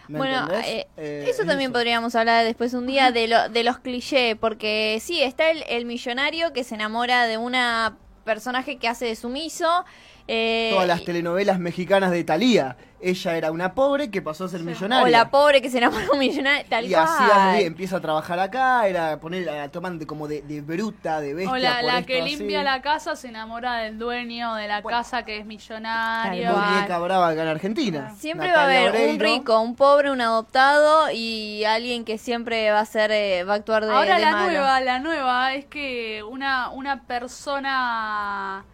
¿Me 0.07 0.17
Bueno, 0.17 0.47
eh, 0.53 0.87
Eh, 0.97 1.25
eso 1.27 1.41
es 1.41 1.47
también 1.47 1.71
podríamos 1.71 2.15
hablar 2.15 2.45
después 2.45 2.73
un 2.73 2.87
día 2.87 3.11
de, 3.11 3.27
lo, 3.27 3.49
de 3.49 3.63
los 3.63 3.79
clichés, 3.79 4.35
porque 4.35 4.99
sí, 5.01 5.21
está 5.21 5.49
el, 5.51 5.63
el 5.67 5.85
millonario 5.85 6.53
que 6.53 6.63
se 6.63 6.75
enamora 6.75 7.27
de 7.27 7.37
una 7.37 7.97
personaje 8.23 8.77
que 8.77 8.87
hace 8.87 9.05
de 9.05 9.15
sumiso. 9.15 9.85
Eh, 10.27 10.69
Todas 10.73 10.87
las 10.87 11.03
telenovelas 11.03 11.59
mexicanas 11.59 12.11
de 12.11 12.23
Thalía. 12.23 12.77
Ella 12.99 13.37
era 13.37 13.51
una 13.51 13.75
pobre 13.75 14.09
que 14.09 14.23
pasó 14.23 14.45
a 14.45 14.49
ser 14.49 14.61
millonaria. 14.61 15.05
o 15.05 15.07
la 15.07 15.29
pobre 15.29 15.61
que 15.61 15.69
se 15.69 15.77
enamora 15.77 16.05
de 16.05 16.09
un 16.11 16.17
millonario, 16.17 16.65
tal 16.67 16.85
y 16.85 16.89
cual. 16.91 17.03
así 17.07 17.23
así, 17.31 17.63
empieza 17.63 17.97
a 17.97 18.01
trabajar 18.01 18.39
acá, 18.39 18.87
era 18.87 19.19
poner, 19.19 19.45
la 19.45 19.69
toman 19.69 19.99
de, 19.99 20.07
como 20.07 20.27
de, 20.27 20.41
de 20.41 20.61
bruta, 20.61 21.21
de 21.21 21.35
bestia. 21.35 21.51
O 21.53 21.57
la, 21.57 21.75
por 21.75 21.83
la 21.83 21.97
esto, 21.99 22.07
que 22.07 22.21
así. 22.23 22.29
limpia 22.35 22.63
la 22.63 22.81
casa 22.81 23.15
se 23.15 23.27
enamora 23.27 23.77
del 23.77 23.99
dueño 23.99 24.55
de 24.55 24.67
la 24.67 24.81
Bueno. 24.81 24.97
casa 24.97 25.23
que 25.23 25.37
es 25.37 25.45
millonario. 25.45 26.49
Muñeca 26.57 26.97
brava 26.97 27.27
acá 27.29 27.43
en 27.43 27.47
Argentina. 27.49 28.15
Siempre 28.17 28.51
va 28.51 28.61
a 28.61 28.63
haber 28.63 29.09
un 29.11 29.19
rico, 29.19 29.59
un 29.61 29.75
pobre, 29.75 30.09
un 30.09 30.19
adoptado 30.21 31.11
y 31.13 31.65
alguien 31.65 32.03
que 32.03 32.17
siempre 32.17 32.71
va 32.71 32.79
a 32.79 32.85
ser, 32.85 33.11
eh, 33.11 33.43
va 33.43 33.53
a 33.53 33.57
actuar 33.57 33.85
de, 33.85 33.93
Ahora 33.93 34.15
de 34.15 34.21
la 34.21 34.31
malo. 34.31 34.49
nueva, 34.51 34.81
la 34.81 34.97
nueva 34.97 35.53
es 35.53 35.65
que 35.65 36.23
una, 36.23 36.71
una 36.71 37.03
persona, 37.03 38.65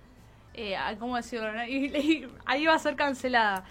eh, 0.56 0.78
¿cómo 1.00 1.16
decirlo? 1.16 1.50
Y- 1.66 1.86
y- 1.96 2.28
ahí 2.46 2.66
va 2.66 2.76
a 2.76 2.80
ser 2.80 2.96
cancelada. 2.96 3.64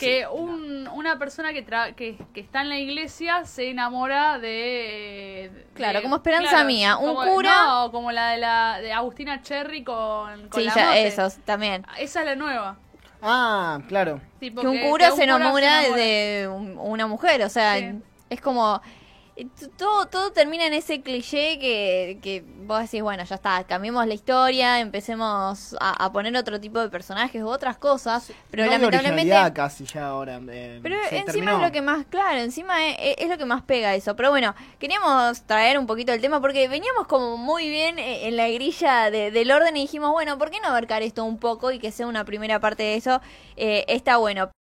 Que 0.00 0.26
un, 0.26 0.88
una 0.88 1.18
persona 1.18 1.52
que, 1.52 1.64
tra- 1.66 1.94
que, 1.94 2.16
que 2.32 2.40
está 2.40 2.62
en 2.62 2.68
la 2.70 2.78
iglesia 2.78 3.44
se 3.44 3.70
enamora 3.70 4.38
de... 4.38 4.48
de- 5.52 5.66
Claro, 5.74 6.02
como 6.02 6.16
Esperanza 6.16 6.64
Mía, 6.64 6.96
un 6.96 7.14
como- 7.14 7.32
cura- 7.32 7.64
No, 7.66 7.90
como 7.92 8.12
la 8.12 8.30
de, 8.30 8.38
la, 8.38 8.78
de 8.80 8.92
Agustina 8.92 9.42
Cherry 9.42 9.84
con, 9.84 10.48
con 10.48 10.60
Sí, 10.60 10.66
la 10.66 10.74
ya, 10.74 10.86
mote. 10.86 11.06
esos 11.06 11.36
también. 11.44 11.86
Esa 11.98 12.20
es 12.20 12.26
la 12.26 12.34
nueva. 12.36 12.76
Ah, 13.22 13.80
claro. 13.88 14.20
Tipo 14.40 14.60
que 14.60 14.66
un 14.68 14.78
cura 14.80 15.10
que 15.10 15.16
se 15.16 15.24
enamora 15.24 15.80
enamora. 15.82 15.96
de 15.96 16.48
un- 16.48 16.78
una 16.78 17.06
mujer, 17.06 17.42
o 17.42 17.48
sea, 17.48 17.78
Sí. 17.78 17.92
es 18.28 18.40
como 18.40 18.76
eh, 18.76 18.80
todo 19.76 20.06
todo 20.06 20.30
termina 20.32 20.66
en 20.66 20.74
ese 20.74 21.02
cliché 21.02 21.58
que, 21.58 22.18
que 22.22 22.44
vos 22.66 22.80
decís, 22.82 23.02
bueno, 23.02 23.24
ya 23.24 23.34
está, 23.34 23.64
cambiemos 23.64 24.06
la 24.06 24.14
historia, 24.14 24.78
empecemos 24.80 25.76
a, 25.80 26.04
a 26.04 26.12
poner 26.12 26.36
otro 26.36 26.60
tipo 26.60 26.78
de 26.78 26.88
personajes 26.88 27.42
u 27.42 27.48
otras 27.48 27.76
cosas, 27.76 28.30
pero 28.50 28.64
No 28.64 28.70
lamentablemente 28.70 29.52
casi 29.52 29.84
ya 29.86 30.06
ahora. 30.06 30.40
eh, 30.50 30.78
pero 30.82 30.96
encima 31.10 31.24
terminó. 31.24 31.56
es 31.56 31.62
lo 31.62 31.72
que 31.72 31.82
más, 31.82 32.06
claro, 32.06 32.38
encima 32.38 32.86
es, 32.90 33.16
es 33.18 33.28
lo 33.28 33.36
que 33.36 33.44
más 33.44 33.62
pega 33.62 33.94
eso. 33.94 34.14
Pero 34.14 34.30
bueno, 34.30 34.54
queríamos 34.78 35.42
traer 35.42 35.78
un 35.78 35.86
poquito 35.86 36.12
el 36.12 36.20
tema 36.20 36.40
porque 36.40 36.68
veníamos 36.68 37.06
como 37.08 37.36
muy 37.36 37.68
bien 37.68 37.98
eh, 37.98 38.28
en 38.28 38.36
la 38.36 38.48
grilla 38.48 39.10
de- 39.10 39.32
del 39.32 39.50
orden 39.50 39.76
y 39.76 39.80
dijimos, 39.82 40.12
bueno, 40.12 40.38
¿por 40.38 40.50
qué 40.50 40.60
no 40.60 40.68
abarcar 40.68 41.02
esto 41.02 41.24
un 41.24 41.38
poco 41.38 41.72
y 41.72 41.80
que 41.80 41.90
sea 41.90 42.06
una 42.06 42.24
primera 42.24 42.60
parte 42.60 42.84
de 42.84 42.94
eso? 42.94 43.20
Eh, 43.56 43.84
está 43.88 44.16
bueno. 44.18 44.50